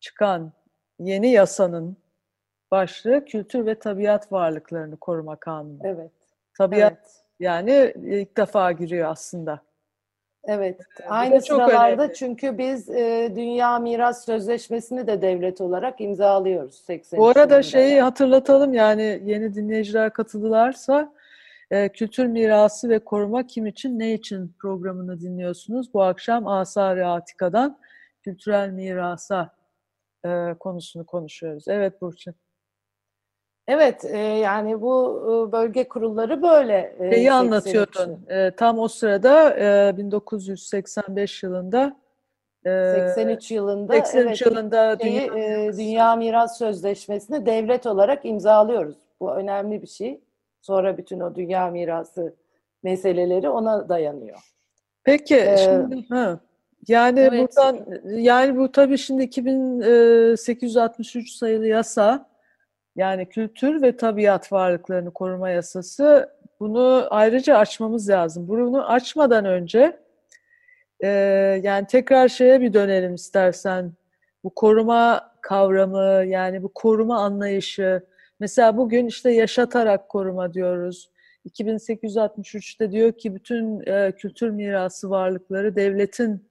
çıkan 0.00 0.52
yeni 0.98 1.30
yasanın 1.30 1.96
başlığı 2.70 3.24
Kültür 3.24 3.66
ve 3.66 3.78
Tabiat 3.78 4.32
Varlıklarını 4.32 4.96
Koruma 4.96 5.36
Kanunu. 5.36 5.78
Evet. 5.84 6.10
Tabiat 6.58 6.92
Evet. 6.92 7.22
yani 7.40 7.94
ilk 7.96 8.36
defa 8.36 8.72
giriyor 8.72 9.10
aslında. 9.10 9.60
Evet. 10.46 10.78
da 10.78 11.08
Aynı 11.08 11.34
çok 11.34 11.46
sıralarda 11.46 12.02
önemli. 12.02 12.14
çünkü 12.14 12.58
biz 12.58 12.90
e, 12.90 13.32
Dünya 13.36 13.78
Miras 13.78 14.24
Sözleşmesi'ni 14.24 15.06
de 15.06 15.22
devlet 15.22 15.60
olarak 15.60 16.00
imzalıyoruz 16.00 16.74
83 16.74 17.18
Bu 17.18 17.28
arada 17.28 17.62
şeyi 17.62 18.00
hatırlatalım 18.00 18.74
yani 18.74 19.22
yeni 19.24 19.54
dinleyiciler 19.54 20.12
katıldılarsa 20.12 21.12
e, 21.70 21.88
Kültür 21.88 22.26
Mirası 22.26 22.88
ve 22.88 22.98
Koruma 22.98 23.46
Kim 23.46 23.66
için 23.66 23.98
Ne 23.98 24.12
için 24.12 24.54
programını 24.58 25.20
dinliyorsunuz. 25.20 25.94
Bu 25.94 26.02
akşam 26.02 26.46
Asar-ı 26.46 27.08
Atika'dan 27.08 27.78
kültürel 28.22 28.70
mirasa 28.70 29.54
e, 30.24 30.54
konusunu 30.60 31.06
konuşuyoruz. 31.06 31.68
Evet 31.68 32.00
Burçin. 32.00 32.34
Evet, 33.68 34.04
e, 34.04 34.18
yani 34.18 34.80
bu 34.80 35.22
e, 35.48 35.52
bölge 35.52 35.88
kurulları 35.88 36.42
böyle. 36.42 36.96
e, 37.00 37.10
Şeyi 37.10 37.26
83'ün. 37.26 37.30
anlatıyordun. 37.32 38.18
e, 38.28 38.50
tam 38.50 38.78
o 38.78 38.88
sırada 38.88 39.56
e, 39.90 39.96
1985 39.96 41.42
yılında 41.42 41.96
e, 42.66 42.70
83 43.14 43.50
yılında 43.50 43.92
83 43.92 44.26
evet, 44.26 44.40
yılında 44.46 44.98
şeyi, 45.02 45.30
Dünya 45.30 45.64
e, 45.66 45.72
Dünya 45.72 46.16
Miras 46.16 46.58
Sözleşmesi'ni 46.58 47.46
devlet 47.46 47.86
olarak 47.86 48.24
imzalıyoruz. 48.24 48.96
Bu 49.20 49.34
önemli 49.34 49.82
bir 49.82 49.86
şey. 49.86 50.20
Sonra 50.62 50.98
bütün 50.98 51.20
o 51.20 51.34
dünya 51.34 51.70
mirası 51.70 52.34
meseleleri 52.82 53.48
ona 53.48 53.88
dayanıyor. 53.88 54.38
Peki 55.04 55.36
Ee, 55.36 55.56
şimdi 55.56 56.06
ha, 56.08 56.38
yani 56.88 57.20
evet. 57.20 57.50
buradan 57.56 57.86
yani 58.06 58.58
bu 58.58 58.72
tabii 58.72 58.98
şimdi 58.98 59.22
2863 59.22 61.30
sayılı 61.30 61.66
yasa 61.66 62.26
yani 62.96 63.28
kültür 63.28 63.82
ve 63.82 63.96
tabiat 63.96 64.52
varlıklarını 64.52 65.10
koruma 65.10 65.50
yasası 65.50 66.30
bunu 66.60 67.06
ayrıca 67.10 67.56
açmamız 67.56 68.08
lazım. 68.08 68.48
Bunu 68.48 68.90
açmadan 68.90 69.44
önce 69.44 70.00
e, 71.00 71.08
yani 71.62 71.86
tekrar 71.86 72.28
şeye 72.28 72.60
bir 72.60 72.72
dönelim 72.72 73.14
istersen 73.14 73.92
bu 74.44 74.50
koruma 74.54 75.32
kavramı 75.40 76.24
yani 76.26 76.62
bu 76.62 76.72
koruma 76.74 77.18
anlayışı 77.18 78.06
mesela 78.40 78.76
bugün 78.76 79.06
işte 79.06 79.30
yaşatarak 79.30 80.08
koruma 80.08 80.54
diyoruz. 80.54 81.10
2863'te 81.48 82.92
diyor 82.92 83.12
ki 83.12 83.34
bütün 83.34 83.80
e, 83.86 84.12
kültür 84.12 84.50
mirası 84.50 85.10
varlıkları 85.10 85.76
devletin 85.76 86.48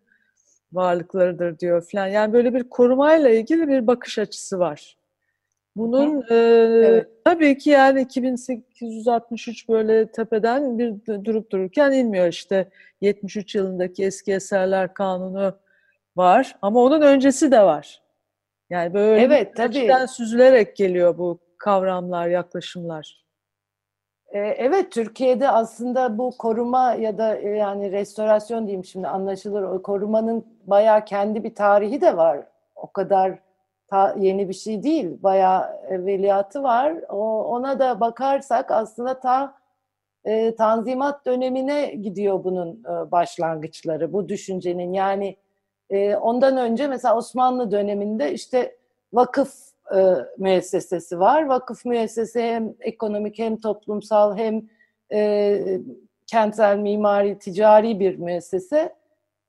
varlıklarıdır 0.73 1.59
diyor 1.59 1.87
falan. 1.91 2.07
Yani 2.07 2.33
böyle 2.33 2.53
bir 2.53 2.69
korumayla 2.69 3.29
ilgili 3.29 3.67
bir 3.67 3.87
bakış 3.87 4.19
açısı 4.19 4.59
var. 4.59 4.97
Bunun 5.75 6.21
e, 6.29 6.35
evet. 6.35 7.07
tabii 7.25 7.57
ki 7.57 7.69
yani 7.69 8.01
2863 8.01 9.69
böyle 9.69 10.11
tepeden 10.11 10.79
bir 10.79 10.95
durup 11.25 11.51
dururken 11.51 11.91
inmiyor 11.91 12.27
işte 12.27 12.69
73 13.01 13.55
yılındaki 13.55 14.05
eski 14.05 14.33
eserler 14.33 14.93
kanunu 14.93 15.57
var 16.15 16.55
ama 16.61 16.79
onun 16.79 17.01
öncesi 17.01 17.51
de 17.51 17.61
var. 17.61 18.01
Yani 18.69 18.93
böyle 18.93 19.21
evet, 19.21 19.55
tabii. 19.55 19.91
süzülerek 20.07 20.75
geliyor 20.75 21.17
bu 21.17 21.39
kavramlar, 21.57 22.27
yaklaşımlar. 22.27 23.23
Evet 24.33 24.91
Türkiye'de 24.91 25.49
aslında 25.49 26.17
bu 26.17 26.37
koruma 26.37 26.93
ya 26.93 27.17
da 27.17 27.35
e, 27.35 27.49
yani 27.49 27.91
restorasyon 27.91 28.67
diyeyim 28.67 28.85
şimdi 28.85 29.07
anlaşılır 29.07 29.63
o 29.63 29.81
korumanın 29.81 30.45
bayağı 30.65 31.05
kendi 31.05 31.43
bir 31.43 31.55
tarihi 31.55 32.01
de 32.01 32.17
var. 32.17 32.47
O 32.75 32.91
kadar 32.91 33.39
ta, 33.87 34.15
yeni 34.19 34.49
bir 34.49 34.53
şey 34.53 34.83
değil. 34.83 35.23
Bayağı 35.23 35.79
evveliyatı 35.89 36.63
var. 36.63 36.95
O, 37.09 37.43
ona 37.43 37.79
da 37.79 37.99
bakarsak 37.99 38.71
aslında 38.71 39.19
ta 39.19 39.55
e, 40.25 40.55
Tanzimat 40.55 41.25
dönemine 41.25 41.85
gidiyor 41.85 42.43
bunun 42.43 42.83
e, 42.83 43.11
başlangıçları, 43.11 44.13
bu 44.13 44.29
düşüncenin. 44.29 44.93
Yani 44.93 45.37
e, 45.89 46.15
ondan 46.15 46.57
önce 46.57 46.87
mesela 46.87 47.17
Osmanlı 47.17 47.71
döneminde 47.71 48.33
işte 48.33 48.77
vakıf 49.13 49.53
e, 49.95 50.15
müessesesi 50.37 51.19
var. 51.19 51.45
Vakıf 51.45 51.85
müessesesi 51.85 52.41
hem 52.41 52.73
ekonomik 52.79 53.39
hem 53.39 53.57
toplumsal 53.57 54.37
hem 54.37 54.61
e, 55.13 55.61
kentsel 56.27 56.77
mimari 56.77 57.39
ticari 57.39 57.99
bir 57.99 58.15
müessese. 58.15 58.95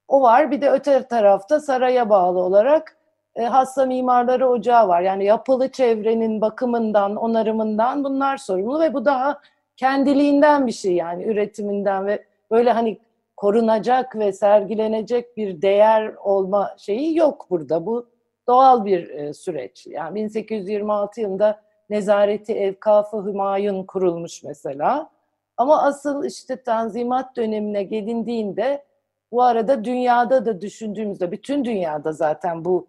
O 0.08 0.22
var. 0.22 0.50
Bir 0.50 0.60
de 0.60 0.70
öte 0.70 1.02
tarafta 1.02 1.60
saraya 1.60 2.10
bağlı 2.10 2.38
olarak 2.38 2.96
e, 3.36 3.84
mimarları 3.86 4.48
ocağı 4.48 4.88
var. 4.88 5.00
Yani 5.00 5.24
yapılı 5.24 5.68
çevrenin 5.68 6.40
bakımından, 6.40 7.16
onarımından 7.16 8.04
bunlar 8.04 8.36
sorumlu 8.36 8.80
ve 8.80 8.94
bu 8.94 9.04
daha 9.04 9.40
kendiliğinden 9.76 10.66
bir 10.66 10.72
şey 10.72 10.92
yani 10.92 11.24
üretiminden 11.24 12.06
ve 12.06 12.24
böyle 12.50 12.70
hani 12.72 12.98
korunacak 13.36 14.16
ve 14.16 14.32
sergilenecek 14.32 15.36
bir 15.36 15.62
değer 15.62 16.14
olma 16.24 16.74
şeyi 16.78 17.16
yok 17.16 17.46
burada. 17.50 17.86
Bu 17.86 18.06
doğal 18.48 18.84
bir 18.84 19.08
e, 19.08 19.32
süreç. 19.32 19.86
Yani 19.86 20.14
1826 20.14 21.20
yılında 21.20 21.60
Nezareti 21.90 22.54
Evkafı 22.54 23.16
Hümayun 23.16 23.84
kurulmuş 23.84 24.42
mesela. 24.42 25.10
Ama 25.56 25.82
asıl 25.82 26.24
işte 26.24 26.62
Tanzimat 26.62 27.36
dönemine 27.36 27.82
gelindiğinde 27.82 28.84
bu 29.32 29.42
arada 29.42 29.84
dünyada 29.84 30.46
da 30.46 30.60
düşündüğümüzde 30.60 31.32
bütün 31.32 31.64
dünyada 31.64 32.12
zaten 32.12 32.64
bu 32.64 32.86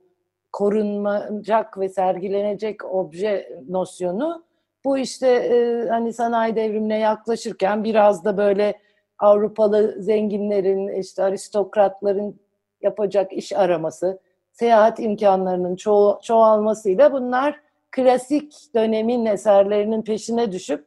korunacak 0.56 1.80
ve 1.80 1.90
sergilenecek 1.90 2.86
obje 2.86 3.60
nosyonu 3.70 4.44
bu 4.86 4.98
işte 4.98 5.28
e, 5.28 5.88
hani 5.90 6.14
sanayi 6.14 6.56
devrimine 6.56 7.00
yaklaşırken 7.00 7.84
biraz 7.84 8.26
da 8.26 8.38
böyle 8.38 8.74
Avrupalı 9.20 9.96
zenginlerin 10.00 10.88
işte 10.88 11.24
aristokratların 11.24 12.40
yapacak 12.82 13.34
iş 13.34 13.54
araması 13.54 14.20
seyahat 14.52 15.00
imkanlarının 15.00 15.76
ço 15.76 16.20
çoğalmasıyla 16.24 17.14
bunlar 17.14 17.60
klasik 17.92 18.54
dönemin 18.76 19.26
eserlerinin 19.26 20.02
peşine 20.02 20.52
düşüp 20.52 20.86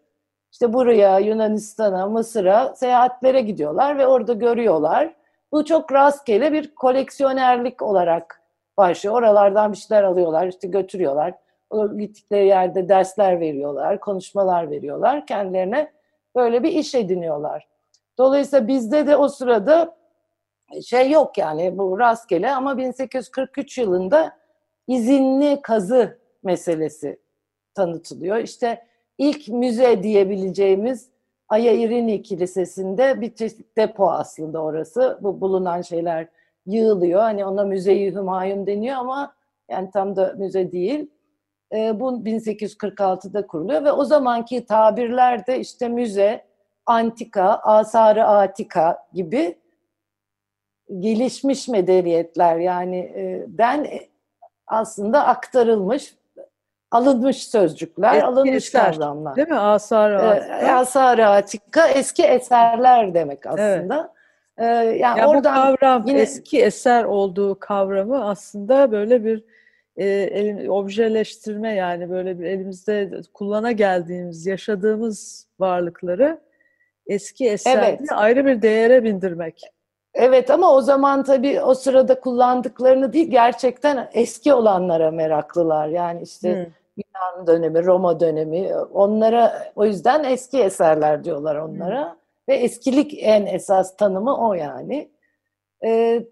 işte 0.52 0.72
buraya, 0.72 1.18
Yunanistan'a, 1.18 2.06
Mısır'a 2.06 2.74
seyahatlere 2.74 3.40
gidiyorlar 3.40 3.98
ve 3.98 4.06
orada 4.06 4.32
görüyorlar. 4.32 5.14
Bu 5.52 5.64
çok 5.64 5.92
rastgele 5.92 6.52
bir 6.52 6.74
koleksiyonerlik 6.74 7.82
olarak 7.82 8.38
başlıyor. 8.78 9.14
Oralardan 9.14 9.72
bir 9.72 9.76
şeyler 9.76 10.02
alıyorlar, 10.02 10.46
işte 10.46 10.68
götürüyorlar. 10.68 11.34
O 11.70 11.98
gittikleri 11.98 12.46
yerde 12.46 12.88
dersler 12.88 13.40
veriyorlar, 13.40 14.00
konuşmalar 14.00 14.70
veriyorlar. 14.70 15.26
Kendilerine 15.26 15.92
böyle 16.36 16.62
bir 16.62 16.72
iş 16.72 16.94
ediniyorlar. 16.94 17.68
Dolayısıyla 18.18 18.68
bizde 18.68 19.06
de 19.06 19.16
o 19.16 19.28
sırada 19.28 19.96
şey 20.86 21.10
yok 21.10 21.38
yani 21.38 21.78
bu 21.78 21.98
rastgele 21.98 22.50
ama 22.50 22.78
1843 22.78 23.78
yılında 23.78 24.38
izinli 24.86 25.62
kazı 25.62 26.18
meselesi 26.42 27.20
tanıtılıyor. 27.74 28.36
İşte 28.36 28.86
ilk 29.18 29.48
müze 29.48 30.02
diyebileceğimiz 30.02 31.08
Aya 31.48 31.72
İrini 31.72 32.22
Kilisesi'nde 32.22 33.20
bir 33.20 33.34
çeşit 33.34 33.76
depo 33.76 34.10
aslında 34.10 34.62
orası. 34.62 35.18
Bu 35.22 35.40
bulunan 35.40 35.82
şeyler 35.82 36.28
yığılıyor. 36.68 37.20
Hani 37.20 37.44
ona 37.44 37.64
müzeyi 37.64 38.14
Hümayun 38.14 38.66
deniyor 38.66 38.96
ama 38.96 39.34
yani 39.70 39.90
tam 39.90 40.16
da 40.16 40.34
müze 40.36 40.72
değil. 40.72 41.10
E, 41.74 42.00
bu 42.00 42.10
1846'da 42.10 43.46
kuruluyor 43.46 43.84
ve 43.84 43.92
o 43.92 44.04
zamanki 44.04 44.66
tabirlerde 44.66 45.60
işte 45.60 45.88
müze, 45.88 46.44
antika, 46.86 47.44
asarı 47.62 48.24
atika 48.24 49.06
gibi 49.12 49.58
gelişmiş 50.98 51.68
medeniyetler 51.68 52.56
yani 52.56 52.98
e, 52.98 53.44
den 53.48 53.86
aslında 54.66 55.26
aktarılmış 55.26 56.14
alınmış 56.90 57.48
sözcükler, 57.48 58.14
eski 58.14 58.26
alınmış 58.26 58.66
eser, 58.66 58.92
kavramlar. 58.92 59.36
Değil 59.36 59.48
mi? 59.48 59.58
Asar 59.58 60.10
Atika. 60.10 60.58
E, 60.58 60.72
Asar 60.72 61.18
Atika 61.18 61.88
eski 61.88 62.22
eserler 62.22 63.14
demek 63.14 63.46
aslında. 63.46 64.12
Evet. 64.58 64.94
E, 64.94 64.98
yani 64.98 65.18
ya 65.18 65.28
oradan 65.28 65.72
bu 65.72 65.76
kavram 65.76 66.06
yine... 66.06 66.20
eski 66.20 66.62
eser 66.62 67.04
olduğu 67.04 67.58
kavramı 67.58 68.28
aslında 68.28 68.92
böyle 68.92 69.24
bir 69.24 69.44
e, 69.96 70.06
elin, 70.06 70.68
objeleştirme 70.68 71.74
yani 71.74 72.10
böyle 72.10 72.38
bir 72.38 72.44
elimizde 72.44 73.10
kullana 73.34 73.72
geldiğimiz, 73.72 74.46
yaşadığımız 74.46 75.46
varlıkları 75.60 76.40
eski 77.06 77.48
eser 77.48 77.78
evet. 77.78 78.00
ayrı 78.12 78.46
bir 78.46 78.62
değere 78.62 79.04
bindirmek. 79.04 79.62
Evet 80.14 80.50
ama 80.50 80.74
o 80.74 80.80
zaman 80.80 81.24
tabii 81.24 81.60
o 81.62 81.74
sırada 81.74 82.20
kullandıklarını 82.20 83.12
değil 83.12 83.30
gerçekten 83.30 84.08
eski 84.12 84.54
olanlara 84.54 85.10
meraklılar. 85.10 85.88
Yani 85.88 86.22
işte 86.22 86.54
hmm. 86.54 86.72
Yunan 86.96 87.46
dönemi, 87.46 87.84
Roma 87.84 88.20
dönemi 88.20 88.76
onlara 88.76 89.72
o 89.76 89.84
yüzden 89.84 90.24
eski 90.24 90.62
eserler 90.62 91.24
diyorlar 91.24 91.56
onlara. 91.56 92.04
Hmm. 92.04 92.18
Ve 92.48 92.54
eskilik 92.54 93.14
en 93.18 93.46
esas 93.46 93.96
tanımı 93.96 94.48
o 94.48 94.54
yani. 94.54 95.10
Ee, 95.84 96.26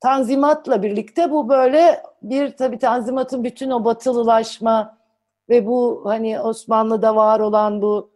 tanzimatla 0.00 0.82
birlikte 0.82 1.30
bu 1.30 1.48
böyle 1.48 2.02
bir 2.22 2.56
tabii 2.56 2.78
tanzimatın 2.78 3.44
bütün 3.44 3.70
o 3.70 3.84
batılılaşma 3.84 4.98
ve 5.48 5.66
bu 5.66 6.02
hani 6.04 6.40
Osmanlı'da 6.40 7.16
var 7.16 7.40
olan 7.40 7.82
bu 7.82 8.10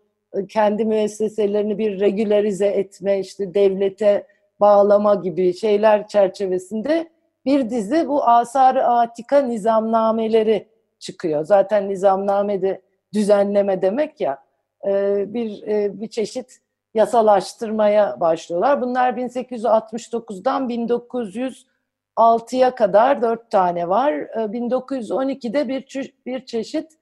kendi 0.48 0.85
müesseselerini 0.85 1.78
bir 1.78 2.00
regularize 2.00 2.66
etme 2.66 3.18
işte 3.20 3.54
devlete 3.54 4.26
bağlama 4.61 5.14
gibi 5.14 5.54
şeyler 5.54 6.09
çerçevesinde 6.09 7.09
bir 7.44 7.70
dizi 7.70 8.09
bu 8.09 8.24
asar-ı 8.24 8.87
atika 8.87 9.38
nizamnameleri 9.38 10.68
çıkıyor. 10.98 11.44
Zaten 11.44 11.88
nizamname 11.88 12.62
de 12.62 12.83
düzenleme 13.14 13.83
demek 13.83 14.20
ya 14.20 14.42
e, 14.87 15.24
bir 15.35 15.62
bir 16.00 16.09
çeşit 16.09 16.59
yasalaştırmaya 16.94 18.20
başlıyorlar. 18.20 18.83
Bunlar 18.83 19.12
1869'dan 19.12 20.68
1906'ya 20.68 22.74
kadar 22.74 23.22
dört 23.22 23.51
tane 23.51 23.88
var. 23.88 24.12
1912'de 24.12 25.61
e, 25.61 25.68
bir 25.68 26.14
bir 26.27 26.46
çeşit 26.46 26.92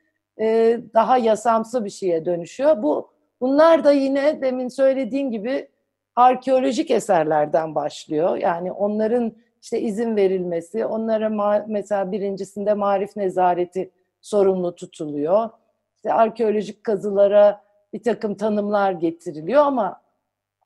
e, 0.40 0.78
daha 0.94 1.18
yasamsı 1.18 1.84
bir 1.84 1.90
şeye 1.90 2.24
dönüşüyor. 2.24 2.82
Bu 2.82 3.10
bunlar 3.40 3.84
da 3.84 3.92
yine 3.92 4.42
demin 4.42 4.68
söylediğim 4.68 5.30
gibi 5.30 5.68
arkeolojik 6.16 6.90
eserlerden 6.90 7.74
başlıyor. 7.74 8.36
Yani 8.36 8.72
onların 8.72 9.32
işte 9.62 9.80
izin 9.80 10.16
verilmesi, 10.16 10.86
onlara 10.86 11.64
mesela 11.66 12.12
birincisinde 12.12 12.74
marif 12.74 13.16
nezareti 13.16 13.90
sorumlu 14.20 14.74
tutuluyor. 14.74 15.50
İşte 15.96 16.12
arkeolojik 16.12 16.84
kazılara 16.84 17.65
bir 17.92 18.02
takım 18.02 18.34
tanımlar 18.34 18.92
getiriliyor 18.92 19.62
ama 19.62 20.00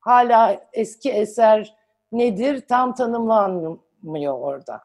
hala 0.01 0.61
eski 0.73 1.11
eser 1.11 1.77
nedir 2.13 2.67
tam 2.69 2.95
tanımlanmıyor 2.95 4.39
orada. 4.39 4.81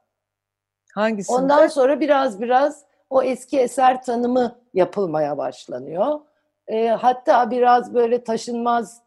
Hangisinde? 0.93 1.37
Ondan 1.37 1.67
sonra 1.67 1.99
biraz 1.99 2.41
biraz 2.41 2.85
o 3.09 3.23
eski 3.23 3.59
eser 3.59 4.03
tanımı 4.03 4.59
yapılmaya 4.73 5.37
başlanıyor. 5.37 6.19
E, 6.67 6.87
hatta 6.87 7.51
biraz 7.51 7.93
böyle 7.93 8.23
taşınmaz 8.23 9.01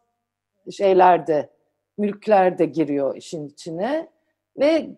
şeyler 0.71 1.27
de, 1.27 1.49
mülkler 1.97 2.57
de 2.57 2.65
giriyor 2.65 3.15
işin 3.15 3.47
içine. 3.47 4.09
Ve 4.59 4.89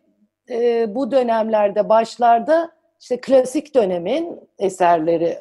e, 0.50 0.96
bu 0.96 1.12
dönemlerde 1.12 1.90
başlarda 1.90 2.72
işte 3.00 3.22
klasik 3.22 3.76
dönemin 3.76 4.50
eserleri 4.60 5.38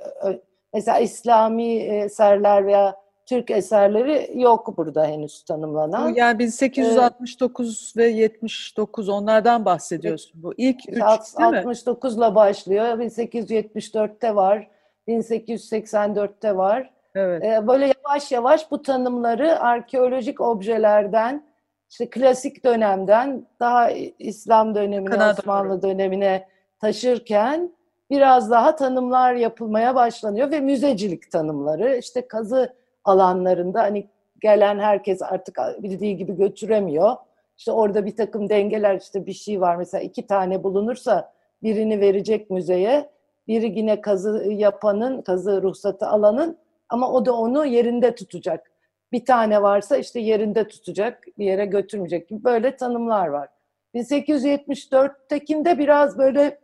mesela 0.75 0.99
İslami 0.99 1.75
eserler 1.75 2.67
veya 2.67 2.97
Türk 3.27 3.51
eserleri 3.51 4.31
yok 4.35 4.77
burada 4.77 5.07
henüz 5.07 5.45
tanımlanan. 5.45 6.15
Yani 6.15 6.39
1869 6.39 7.95
ee, 7.97 8.01
ve 8.01 8.09
79 8.09 9.09
onlardan 9.09 9.65
bahsediyorsun. 9.65 10.43
Bu 10.43 10.55
ilk 10.57 10.89
üç 10.89 11.03
69 11.03 12.17
ile 12.17 12.35
başlıyor. 12.35 12.85
1874'te 12.85 14.35
var. 14.35 14.71
1884'te 15.09 16.57
var. 16.57 16.91
Evet. 17.15 17.45
Ee, 17.45 17.67
böyle 17.67 17.93
yavaş 18.05 18.33
yavaş 18.33 18.71
bu 18.71 18.83
tanımları 18.83 19.61
arkeolojik 19.61 20.41
objelerden 20.41 21.45
işte 21.91 22.11
klasik 22.11 22.65
dönemden 22.65 23.47
daha 23.61 23.91
İslam 24.19 24.75
dönemine, 24.75 25.11
Kanada 25.11 25.41
Osmanlı 25.41 25.83
doğru. 25.83 25.91
dönemine 25.91 26.49
taşırken 26.81 27.73
biraz 28.11 28.51
daha 28.51 28.77
tanımlar 28.77 29.35
yapılmaya 29.35 29.95
başlanıyor 29.95 30.51
ve 30.51 30.61
müzecilik 30.61 31.31
tanımları 31.31 31.97
işte 31.97 32.29
kazı 32.29 32.75
alanlarında 33.05 33.83
hani 33.83 34.09
gelen 34.41 34.79
herkes 34.79 35.23
artık 35.23 35.59
bildiği 35.79 36.17
gibi 36.17 36.37
götüremiyor. 36.37 37.17
İşte 37.59 37.73
orada 37.73 38.07
bir 38.07 38.17
takım 38.17 38.49
dengeler 38.49 39.01
işte 39.01 39.27
bir 39.27 39.33
şey 39.33 39.61
var 39.61 39.77
mesela 39.77 40.03
iki 40.03 40.27
tane 40.27 40.63
bulunursa 40.63 41.33
birini 41.63 42.01
verecek 42.01 42.51
müzeye, 42.51 43.11
biri 43.49 43.79
yine 43.79 44.01
kazı 44.01 44.53
yapanın, 44.53 45.23
kazı 45.23 45.63
ruhsatı 45.63 46.07
alanın 46.07 46.59
ama 46.89 47.13
o 47.13 47.27
da 47.27 47.33
onu 47.33 47.67
yerinde 47.67 48.15
tutacak. 48.15 48.71
Bir 49.13 49.25
tane 49.25 49.63
varsa 49.63 49.97
işte 49.97 50.21
yerinde 50.21 50.69
tutacak, 50.69 51.25
bir 51.39 51.45
yere 51.45 51.67
götürmeyecek 51.67 52.29
gibi 52.29 52.45
böyle 52.45 52.77
tanımlar 52.77 53.27
var. 53.27 53.49
1874'tekinde 53.95 55.79
biraz 55.79 56.19
böyle 56.19 56.59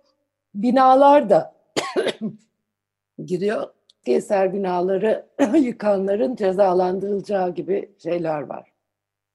binalar 0.63 1.31
da 1.31 1.55
giriyor 3.25 3.67
eser 4.07 4.53
binaları 4.53 5.27
yıkanların 5.59 6.37
cezalandırılacağı 6.37 7.55
gibi 7.55 7.91
şeyler 8.03 8.41
var. 8.41 8.73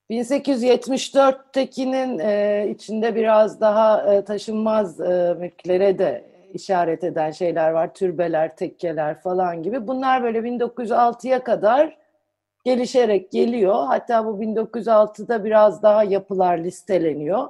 1874'tekinin 0.10 2.20
e, 2.20 2.70
içinde 2.70 3.16
biraz 3.16 3.62
daha 3.62 4.14
e, 4.14 4.26
taşınmaz 4.26 5.02
e, 5.02 5.36
mülklere 5.40 6.00
de 6.00 6.32
işaret 6.54 7.04
eden 7.04 7.32
şeyler 7.32 7.72
var. 7.72 7.94
Türbeler, 7.94 8.56
tekkeler 8.56 9.22
falan 9.22 9.64
gibi. 9.64 9.88
Bunlar 9.88 10.24
böyle 10.24 10.40
1906'ya 10.40 11.44
kadar 11.44 11.98
gelişerek 12.66 13.32
geliyor. 13.32 13.86
Hatta 13.88 14.26
bu 14.26 14.44
1906'da 14.44 15.44
biraz 15.44 15.84
daha 15.84 16.04
yapılar 16.04 16.58
listeleniyor. 16.58 17.50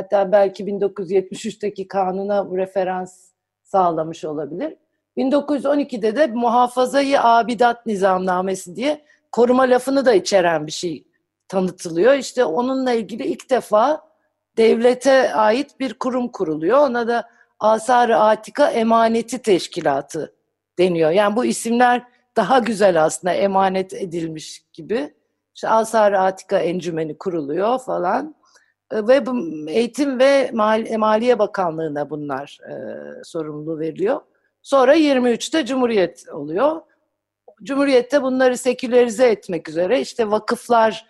Hatta 0.00 0.32
belki 0.32 0.64
1973'teki 0.64 1.88
kanuna 1.88 2.46
referans 2.56 3.30
sağlamış 3.62 4.24
olabilir. 4.24 4.76
1912'de 5.16 6.16
de 6.16 6.26
muhafazayı 6.26 7.22
abidat 7.22 7.86
nizamnamesi 7.86 8.76
diye 8.76 9.04
koruma 9.32 9.62
lafını 9.62 10.06
da 10.06 10.12
içeren 10.14 10.66
bir 10.66 10.72
şey 10.72 11.04
tanıtılıyor. 11.48 12.14
İşte 12.14 12.44
onunla 12.44 12.92
ilgili 12.92 13.24
ilk 13.26 13.50
defa 13.50 14.10
devlete 14.56 15.34
ait 15.34 15.80
bir 15.80 15.94
kurum 15.94 16.28
kuruluyor. 16.28 16.78
Ona 16.78 17.08
da 17.08 17.28
Asar-ı 17.60 18.16
Atika 18.16 18.70
Emaneti 18.70 19.38
Teşkilatı 19.42 20.34
deniyor. 20.78 21.10
Yani 21.10 21.36
bu 21.36 21.44
isimler 21.44 22.02
daha 22.36 22.58
güzel 22.58 23.04
aslında 23.04 23.34
emanet 23.34 23.94
edilmiş 23.94 24.64
gibi. 24.72 25.14
İşte 25.54 25.68
Asar-ı 25.68 26.20
Atika 26.20 26.58
Encümeni 26.58 27.18
kuruluyor 27.18 27.78
falan. 27.78 28.34
Ve 28.92 29.24
Eğitim 29.68 30.18
ve 30.18 30.50
Maliye 30.98 31.38
Bakanlığı'na 31.38 32.10
bunlar 32.10 32.58
e, 32.70 32.74
sorumluluğu 33.24 33.78
veriliyor. 33.78 34.20
Sonra 34.62 34.96
23'te 34.96 35.66
Cumhuriyet 35.66 36.24
oluyor. 36.32 36.80
Cumhuriyette 37.62 38.22
bunları 38.22 38.58
sekülerize 38.58 39.26
etmek 39.26 39.68
üzere 39.68 40.00
işte 40.00 40.30
vakıflar 40.30 41.06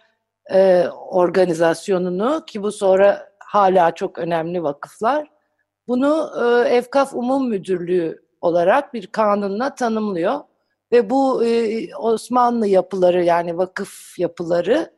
e, 0.53 0.85
organizasyonunu 1.11 2.45
ki 2.47 2.63
bu 2.63 2.73
sonra 2.73 3.31
hala 3.39 3.95
çok 3.95 4.19
önemli 4.19 4.63
vakıflar 4.63 5.31
bunu 5.89 6.31
e, 6.41 6.69
Evkaf 6.69 7.15
Umum 7.15 7.49
Müdürlüğü 7.49 8.23
olarak 8.41 8.95
bir 8.95 9.07
kanunla 9.07 9.75
tanımlıyor 9.75 10.41
ve 10.93 11.11
bu 11.11 11.45
e, 11.45 11.95
Osmanlı 11.95 12.67
yapıları 12.67 13.25
yani 13.25 13.59
vakıf 13.59 14.19
yapıları 14.19 14.91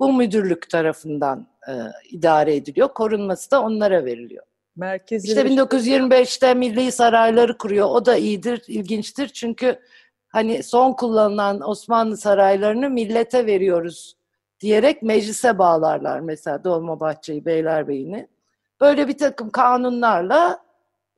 bu 0.00 0.12
müdürlük 0.12 0.70
tarafından 0.70 1.46
e, 1.68 1.72
idare 2.10 2.56
ediliyor. 2.56 2.88
Korunması 2.88 3.50
da 3.50 3.62
onlara 3.62 4.04
veriliyor. 4.04 4.44
Merkezi 4.76 5.28
işte 5.28 5.42
1925'te 5.42 6.54
milli 6.54 6.92
sarayları 6.92 7.58
kuruyor. 7.58 7.88
O 7.90 8.06
da 8.06 8.16
iyidir, 8.16 8.62
ilginçtir. 8.66 9.28
Çünkü 9.28 9.78
hani 10.28 10.62
son 10.62 10.92
kullanılan 10.92 11.68
Osmanlı 11.68 12.16
saraylarını 12.16 12.90
millete 12.90 13.46
veriyoruz 13.46 14.16
diyerek 14.60 15.02
meclise 15.02 15.58
bağlarlar 15.58 16.20
mesela 16.20 16.64
Dolmabahçe'yi, 16.64 17.44
Beylerbeyi'ni. 17.44 18.28
Böyle 18.80 19.08
bir 19.08 19.18
takım 19.18 19.50
kanunlarla 19.50 20.69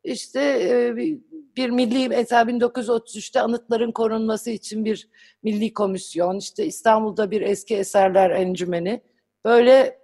işte 0.05 0.41
e, 0.41 0.97
bir 1.57 1.71
milli 1.71 2.09
mesela 2.09 2.43
1933'te 2.43 3.41
anıtların 3.41 3.93
korunması 3.93 4.51
için 4.51 4.85
bir 4.85 5.09
milli 5.43 5.73
komisyon, 5.73 6.39
işte 6.39 6.67
İstanbul'da 6.67 7.31
bir 7.31 7.41
eski 7.41 7.77
eserler 7.77 8.31
encümeni 8.31 9.01
böyle 9.45 9.99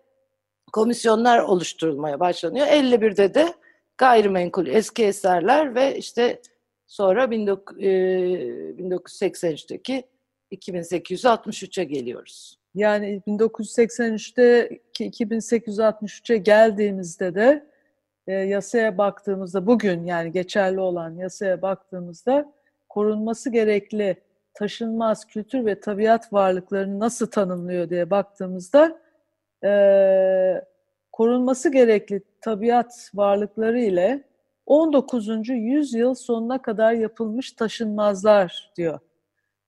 komisyonlar 0.72 1.38
oluşturulmaya 1.38 2.20
başlanıyor. 2.20 2.66
51'de 2.66 3.34
de 3.34 3.54
gayrimenkul 3.98 4.66
eski 4.66 5.04
eserler 5.04 5.74
ve 5.74 5.98
işte 5.98 6.40
sonra 6.86 7.24
1983'teki 7.24 10.04
2863'e 10.52 11.84
geliyoruz. 11.84 12.58
Yani 12.74 13.22
1983'te 13.26 14.78
2863'e 15.00 16.36
geldiğimizde 16.36 17.34
de 17.34 17.66
e, 18.28 18.32
yasaya 18.32 18.98
baktığımızda 18.98 19.66
bugün 19.66 20.04
yani 20.04 20.32
geçerli 20.32 20.80
olan 20.80 21.16
yasaya 21.16 21.62
baktığımızda 21.62 22.52
korunması 22.88 23.50
gerekli 23.50 24.16
taşınmaz 24.54 25.26
kültür 25.26 25.66
ve 25.66 25.80
tabiat 25.80 26.32
varlıklarını 26.32 27.00
nasıl 27.00 27.26
tanımlıyor 27.26 27.90
diye 27.90 28.10
baktığımızda 28.10 28.98
e, 29.64 29.72
korunması 31.12 31.72
gerekli 31.72 32.22
tabiat 32.40 33.10
varlıkları 33.14 33.80
ile 33.80 34.24
19. 34.66 35.28
yüzyıl 35.48 36.14
sonuna 36.14 36.62
kadar 36.62 36.92
yapılmış 36.92 37.52
taşınmazlar 37.52 38.72
diyor. 38.76 38.98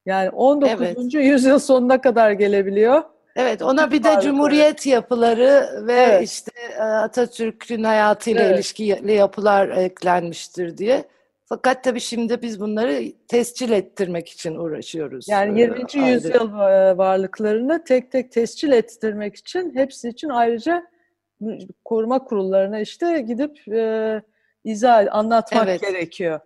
Yani 0.07 0.31
19. 0.31 0.81
Evet. 0.81 1.15
yüzyıl 1.15 1.59
sonuna 1.59 2.01
kadar 2.01 2.33
gelebiliyor. 2.33 3.03
Evet, 3.37 3.63
ona 3.63 3.91
bir 3.91 4.03
de 4.03 4.19
Cumhuriyet 4.23 4.87
yapıları 4.87 5.85
ve 5.87 5.93
evet. 5.93 6.29
işte 6.29 6.53
e, 6.79 6.83
Atatürk'ün 6.83 7.85
hayatıyla 7.85 8.43
evet. 8.43 8.57
ilişkili 8.57 9.13
yapılar 9.13 9.69
eklenmiştir 9.69 10.79
diye. 10.79 11.05
Fakat 11.45 11.85
tabii 11.85 12.01
şimdi 12.01 12.43
biz 12.43 12.61
bunları 12.61 13.03
tescil 13.29 13.71
ettirmek 13.71 14.29
için 14.29 14.55
uğraşıyoruz. 14.55 15.29
Yani 15.29 15.61
20. 15.61 15.75
Ayrı. 15.75 16.09
yüzyıl 16.09 16.49
e, 16.49 16.99
varlıklarını 16.99 17.85
tek 17.85 18.13
tek 18.13 18.33
tescil 18.33 18.73
ettirmek 18.73 19.37
için 19.37 19.75
hepsi 19.75 20.09
için 20.09 20.29
ayrıca 20.29 20.87
koruma 21.85 22.25
kurullarına 22.25 22.81
işte 22.81 23.21
gidip 23.21 23.69
e, 23.69 24.23
izah 24.65 25.07
anlatmak 25.11 25.69
evet. 25.69 25.81
gerekiyor. 25.81 26.41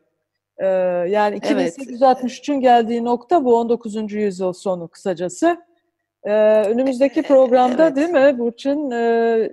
E, 0.58 0.66
yani 1.08 1.36
2863'ün 1.38 2.60
geldiği 2.60 3.04
nokta 3.04 3.44
bu 3.44 3.56
19. 3.56 4.12
yüzyıl 4.12 4.52
sonu 4.52 4.88
kısacası. 4.88 5.64
E, 6.24 6.32
önümüzdeki 6.62 7.22
programda 7.22 7.86
evet. 7.86 7.96
değil 7.96 8.08
mi 8.08 8.38
Burçin? 8.38 8.90
E, 8.90 9.50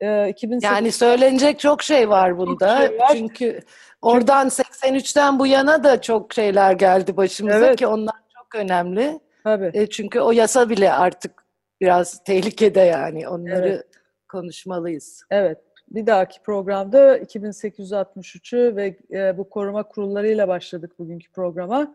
e, 0.00 0.28
2008... 0.28 0.64
Yani 0.64 0.92
söylenecek 0.92 1.58
çok 1.58 1.82
şey 1.82 2.08
var 2.08 2.38
bunda. 2.38 2.78
Şey 2.78 2.98
var. 2.98 3.12
Çünkü 3.12 3.60
oradan 4.02 4.48
Çünkü... 4.48 4.98
83'ten 4.98 5.38
bu 5.38 5.46
yana 5.46 5.84
da 5.84 6.00
çok 6.00 6.34
şeyler 6.34 6.72
geldi 6.72 7.16
başımıza 7.16 7.66
evet. 7.66 7.78
ki 7.78 7.86
onlar 7.86 8.14
çok 8.38 8.62
önemli. 8.62 9.20
Tabii. 9.44 9.70
E, 9.74 9.86
çünkü 9.86 10.20
o 10.20 10.32
yasa 10.32 10.68
bile 10.68 10.92
artık 10.92 11.44
biraz 11.80 12.24
tehlikede 12.24 12.80
yani 12.80 13.28
onları 13.28 13.68
evet 13.68 13.88
konuşmalıyız. 14.28 15.22
Evet. 15.30 15.58
Bir 15.90 16.06
dahaki 16.06 16.42
programda 16.42 17.18
2863'ü 17.18 18.76
ve 18.76 18.96
e, 19.10 19.38
bu 19.38 19.50
koruma 19.50 19.82
kurullarıyla 19.82 20.48
başladık 20.48 20.98
bugünkü 20.98 21.32
programa. 21.32 21.94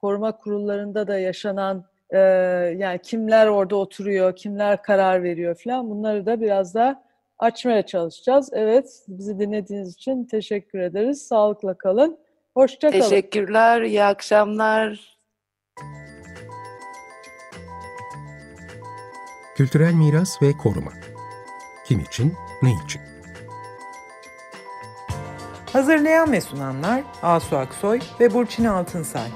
Koruma 0.00 0.36
kurullarında 0.36 1.08
da 1.08 1.18
yaşanan 1.18 1.84
e, 2.10 2.18
yani 2.78 2.98
kimler 3.02 3.46
orada 3.46 3.76
oturuyor, 3.76 4.36
kimler 4.36 4.82
karar 4.82 5.22
veriyor 5.22 5.60
falan 5.64 5.90
bunları 5.90 6.26
da 6.26 6.40
biraz 6.40 6.74
daha 6.74 7.02
açmaya 7.38 7.86
çalışacağız. 7.86 8.50
Evet, 8.52 9.04
bizi 9.08 9.38
dinlediğiniz 9.38 9.94
için 9.94 10.24
teşekkür 10.24 10.78
ederiz. 10.78 11.22
Sağlıkla 11.22 11.78
kalın. 11.78 12.18
Hoşça 12.54 12.90
kalın. 12.90 13.02
Teşekkürler, 13.02 13.82
iyi 13.82 14.04
akşamlar. 14.04 15.18
Kültürel 19.56 19.94
miras 19.94 20.42
ve 20.42 20.52
koruma 20.52 20.92
kim 21.84 22.00
için, 22.00 22.34
ne 22.62 22.70
için? 22.84 23.00
Hazırlayan 25.72 26.32
ve 26.32 26.40
sunanlar 26.40 27.02
Asu 27.22 27.56
Aksoy 27.56 28.00
ve 28.20 28.34
Burçin 28.34 28.64
Altınsay. 28.64 29.28